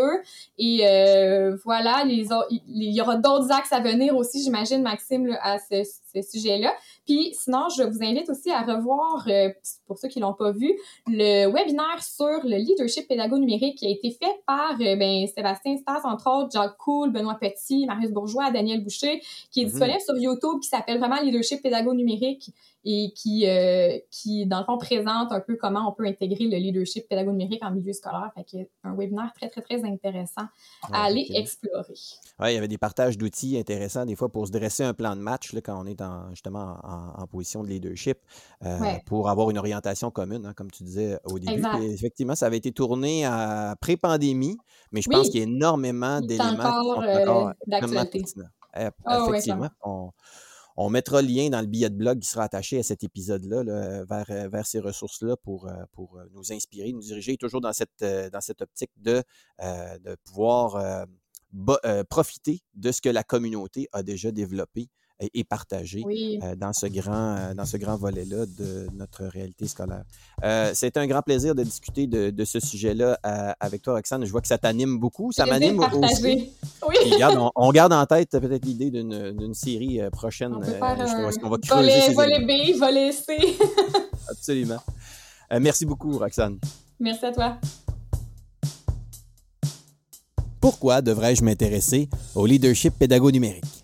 Et 0.58 0.86
euh, 0.86 1.56
voilà, 1.64 2.04
les, 2.04 2.26
il 2.50 2.94
y 2.94 3.00
aura 3.00 3.16
d'autres 3.16 3.50
axes 3.50 3.72
à 3.72 3.80
venir 3.80 4.16
aussi, 4.16 4.42
j'imagine, 4.42 4.82
Maxime, 4.82 5.36
à 5.42 5.58
ce, 5.58 5.82
sujet-là. 6.22 6.72
Puis 7.06 7.34
sinon, 7.34 7.68
je 7.76 7.82
vous 7.82 7.98
invite 8.02 8.30
aussi 8.30 8.50
à 8.50 8.62
revoir, 8.62 9.26
euh, 9.28 9.48
pour 9.88 9.98
ceux 9.98 10.08
qui 10.08 10.20
l'ont 10.20 10.32
pas 10.32 10.52
vu, 10.52 10.72
le 11.08 11.50
webinaire 11.52 12.02
sur 12.02 12.40
le 12.44 12.56
leadership 12.56 13.08
pédago 13.08 13.36
numérique 13.36 13.78
qui 13.78 13.86
a 13.86 13.90
été 13.90 14.12
fait 14.12 14.40
par 14.46 14.74
euh, 14.80 14.96
ben, 14.96 15.26
Sébastien 15.26 15.76
Stas, 15.76 16.02
entre 16.04 16.30
autres, 16.30 16.50
Jacques 16.52 16.76
Cool, 16.78 17.10
Benoît 17.10 17.36
Petit, 17.40 17.84
Marius 17.86 18.12
Bourgeois, 18.12 18.52
Daniel 18.52 18.84
Boucher, 18.84 19.20
qui 19.50 19.60
est 19.60 19.64
mm-hmm. 19.64 19.70
disponible 19.70 20.00
sur 20.00 20.16
YouTube, 20.16 20.60
qui 20.62 20.68
s'appelle 20.68 20.98
vraiment 20.98 21.20
Leadership 21.20 21.62
pédago 21.62 21.94
numérique 21.94 22.50
et 22.84 23.12
qui, 23.14 23.48
euh, 23.48 23.98
qui, 24.10 24.46
dans 24.46 24.58
le 24.58 24.64
fond, 24.64 24.76
présente 24.76 25.32
un 25.32 25.40
peu 25.40 25.56
comment 25.56 25.88
on 25.88 25.92
peut 25.92 26.06
intégrer 26.06 26.44
le 26.44 26.56
leadership 26.58 27.08
pédago 27.08 27.30
numérique 27.30 27.64
en 27.64 27.70
milieu 27.70 27.92
scolaire. 27.92 28.30
Fait 28.34 28.44
que 28.44 28.68
un 28.82 28.94
webinaire 28.94 29.32
très, 29.34 29.48
très, 29.48 29.62
très 29.62 29.82
intéressant 29.84 30.46
à 30.92 31.04
aller 31.04 31.26
explorer. 31.34 31.94
Oui, 32.40 32.50
il 32.50 32.54
y 32.54 32.58
avait 32.58 32.68
des 32.68 32.78
partages 32.78 33.16
d'outils 33.16 33.58
intéressants 33.58 34.04
des 34.04 34.16
fois 34.16 34.28
pour 34.28 34.46
se 34.46 34.52
dresser 34.52 34.84
un 34.84 34.92
plan 34.92 35.16
de 35.16 35.20
match 35.20 35.52
là, 35.54 35.60
quand 35.62 35.80
on 35.80 35.86
est 35.86 36.00
en, 36.02 36.30
justement 36.30 36.76
en, 36.82 37.26
position 37.26 37.64
de 37.64 37.68
leadership 37.68 38.18
euh, 38.64 38.78
pour 39.06 39.30
avoir 39.30 39.50
une 39.50 39.58
orientation 39.58 40.10
commune, 40.10 40.44
hein, 40.46 40.52
comme 40.54 40.70
tu 40.70 40.84
disais 40.84 41.18
au 41.24 41.38
début. 41.38 41.62
effectivement, 41.92 42.34
ça 42.34 42.46
avait 42.46 42.58
été 42.58 42.70
tourné 42.70 43.24
à 43.24 43.76
pré-pandémie, 43.80 44.58
mais 44.92 45.00
je 45.00 45.08
pense 45.08 45.30
qu'il 45.30 45.40
y 45.40 45.42
a 45.42 45.46
énormément 45.46 46.20
d'éléments 46.20 46.50
qui 46.50 46.56
sont 46.56 47.30
encore 47.30 47.48
euh, 47.48 47.52
d'actualité. 47.66 48.24
Eh, 48.76 48.88
ah 49.04 49.26
effectivement, 49.28 49.70
on, 49.84 50.10
on 50.76 50.90
mettra 50.90 51.22
le 51.22 51.28
lien 51.28 51.50
dans 51.50 51.60
le 51.60 51.66
billet 51.66 51.90
de 51.90 51.94
blog 51.94 52.18
qui 52.20 52.28
sera 52.28 52.44
attaché 52.44 52.78
à 52.78 52.82
cet 52.82 53.04
épisode-là 53.04 53.62
vers, 54.04 54.30
euh, 54.30 54.48
vers 54.48 54.66
ces 54.66 54.80
ressources-là 54.80 55.36
pour, 55.36 55.68
euh, 55.68 55.84
pour 55.92 56.18
euh, 56.18 56.24
nous 56.32 56.52
inspirer, 56.52 56.92
nous 56.92 57.00
diriger 57.00 57.36
toujours 57.36 57.60
dans 57.60 57.72
cette, 57.72 58.02
optique 58.60 58.90
de 58.96 59.22
pouvoir 60.24 61.06
profiter 62.08 62.62
de 62.74 62.92
ce 62.92 63.00
que 63.00 63.08
la 63.08 63.22
communauté 63.22 63.88
a 63.92 64.02
déjà 64.02 64.32
développé 64.32 64.88
et, 65.20 65.44
partagé 65.44 66.02
euh, 66.42 66.56
dans 66.56 66.72
ce 66.72 66.86
grand, 66.86 67.36
euh, 67.36 67.54
dans 67.54 67.64
ce 67.64 67.76
grand 67.76 67.96
volet-là 67.96 68.46
de 68.46 68.86
notre 68.94 69.24
réalité 69.24 69.66
scolaire. 69.66 70.04
Euh, 70.42 70.72
c'est 70.74 70.96
un 70.96 71.06
grand 71.06 71.22
plaisir 71.22 71.54
de 71.54 71.62
discuter 71.62 72.06
de, 72.06 72.30
de 72.30 72.44
ce 72.44 72.60
sujet-là 72.60 73.18
avec 73.60 73.82
toi, 73.82 73.94
Roxane. 73.94 74.24
Je 74.24 74.30
vois 74.30 74.40
que 74.40 74.48
ça 74.48 74.58
t'anime 74.58 74.98
beaucoup. 74.98 75.32
Ça 75.32 75.46
m'anime 75.46 75.78
aussi. 75.78 76.52
Oui. 76.88 76.96
on, 77.54 77.72
garde 77.72 77.92
en 77.92 78.06
tête 78.06 78.30
peut-être 78.30 78.64
l'idée 78.64 78.90
d'une 78.90 79.54
série 79.54 80.00
prochaine. 80.10 80.54
On 80.54 80.60
peut 80.60 80.66
faire 80.66 80.84
un... 80.84 81.48
va 81.48 81.58
creuser 81.58 82.12
volet, 82.12 82.38
volet 82.42 82.72
B, 82.74 82.78
volet 82.78 83.12
C. 83.12 83.38
Absolument. 84.28 84.80
Euh, 85.52 85.58
merci 85.60 85.84
beaucoup, 85.86 86.18
Roxane. 86.18 86.58
Merci 86.98 87.26
à 87.26 87.32
toi. 87.32 87.58
Pourquoi 90.60 91.02
devrais-je 91.02 91.44
m'intéresser 91.44 92.08
au 92.34 92.46
leadership 92.46 92.94
pédago-numérique? 92.98 93.83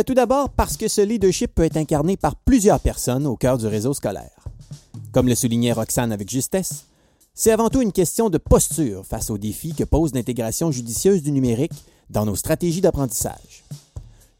Tout 0.00 0.14
d'abord 0.14 0.48
parce 0.48 0.78
que 0.78 0.88
ce 0.88 1.02
leadership 1.02 1.54
peut 1.54 1.64
être 1.64 1.76
incarné 1.76 2.16
par 2.16 2.34
plusieurs 2.34 2.80
personnes 2.80 3.26
au 3.26 3.36
cœur 3.36 3.58
du 3.58 3.66
réseau 3.66 3.92
scolaire. 3.92 4.48
Comme 5.12 5.28
le 5.28 5.34
soulignait 5.34 5.72
Roxane 5.72 6.12
avec 6.12 6.30
justesse, 6.30 6.86
c'est 7.34 7.52
avant 7.52 7.68
tout 7.68 7.82
une 7.82 7.92
question 7.92 8.30
de 8.30 8.38
posture 8.38 9.04
face 9.04 9.28
aux 9.28 9.36
défis 9.36 9.74
que 9.74 9.84
pose 9.84 10.14
l'intégration 10.14 10.70
judicieuse 10.72 11.22
du 11.22 11.30
numérique 11.30 11.72
dans 12.08 12.24
nos 12.24 12.34
stratégies 12.34 12.80
d'apprentissage. 12.80 13.64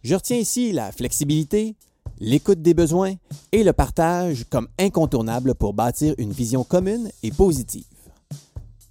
Je 0.02 0.14
retiens 0.14 0.38
ici 0.38 0.72
la 0.72 0.90
flexibilité, 0.90 1.76
l'écoute 2.18 2.62
des 2.62 2.74
besoins 2.74 3.14
et 3.52 3.62
le 3.62 3.74
partage 3.74 4.46
comme 4.48 4.68
incontournables 4.78 5.54
pour 5.54 5.74
bâtir 5.74 6.14
une 6.16 6.32
vision 6.32 6.64
commune 6.64 7.10
et 7.22 7.30
positive. 7.30 7.84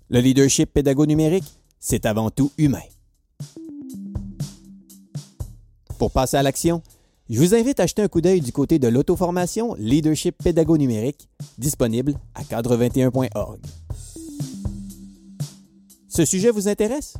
Le 0.09 0.19
leadership 0.19 0.71
pédago-numérique, 0.71 1.51
c'est 1.79 2.05
avant 2.05 2.29
tout 2.29 2.51
humain. 2.57 2.79
Pour 6.01 6.09
passer 6.09 6.35
à 6.35 6.41
l'action, 6.41 6.81
je 7.29 7.39
vous 7.39 7.53
invite 7.53 7.79
à 7.79 7.85
jeter 7.85 8.01
un 8.01 8.07
coup 8.07 8.21
d'œil 8.21 8.41
du 8.41 8.51
côté 8.51 8.79
de 8.79 8.87
l'auto-formation 8.87 9.75
Leadership 9.77 10.35
pédago-numérique, 10.43 11.29
disponible 11.59 12.15
à 12.33 12.41
cadre21.org. 12.41 13.59
Ce 16.09 16.25
sujet 16.25 16.49
vous 16.49 16.67
intéresse? 16.67 17.17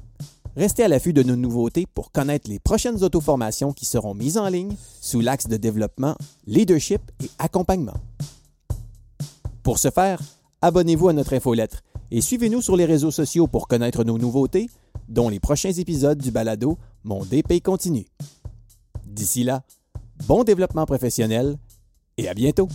Restez 0.57 0.81
à 0.81 0.87
l'affût 0.87 1.13
de 1.13 1.21
nos 1.21 1.35
nouveautés 1.35 1.85
pour 1.85 2.11
connaître 2.11 2.49
les 2.49 2.57
prochaines 2.57 3.03
auto-formations 3.03 3.71
qui 3.71 3.85
seront 3.85 4.15
mises 4.15 4.39
en 4.39 4.47
ligne 4.47 4.75
sous 4.99 5.21
l'axe 5.21 5.47
de 5.47 5.57
développement, 5.57 6.15
leadership 6.47 7.03
et 7.23 7.29
accompagnement. 7.37 7.97
Pour 9.61 9.77
ce 9.77 9.91
faire, 9.91 10.19
abonnez-vous 10.63 11.09
à 11.09 11.13
notre 11.13 11.33
infolettre 11.33 11.83
et 12.09 12.21
suivez-nous 12.21 12.63
sur 12.63 12.75
les 12.75 12.85
réseaux 12.85 13.11
sociaux 13.11 13.45
pour 13.45 13.67
connaître 13.67 14.03
nos 14.03 14.17
nouveautés, 14.17 14.71
dont 15.07 15.29
les 15.29 15.39
prochains 15.39 15.69
épisodes 15.69 16.17
du 16.17 16.31
balado 16.31 16.79
Mon 17.03 17.23
DP 17.23 17.61
continue. 17.61 18.07
D'ici 19.11 19.43
là, 19.43 19.63
bon 20.25 20.45
développement 20.45 20.85
professionnel 20.85 21.57
et 22.17 22.29
à 22.29 22.33
bientôt! 22.33 22.69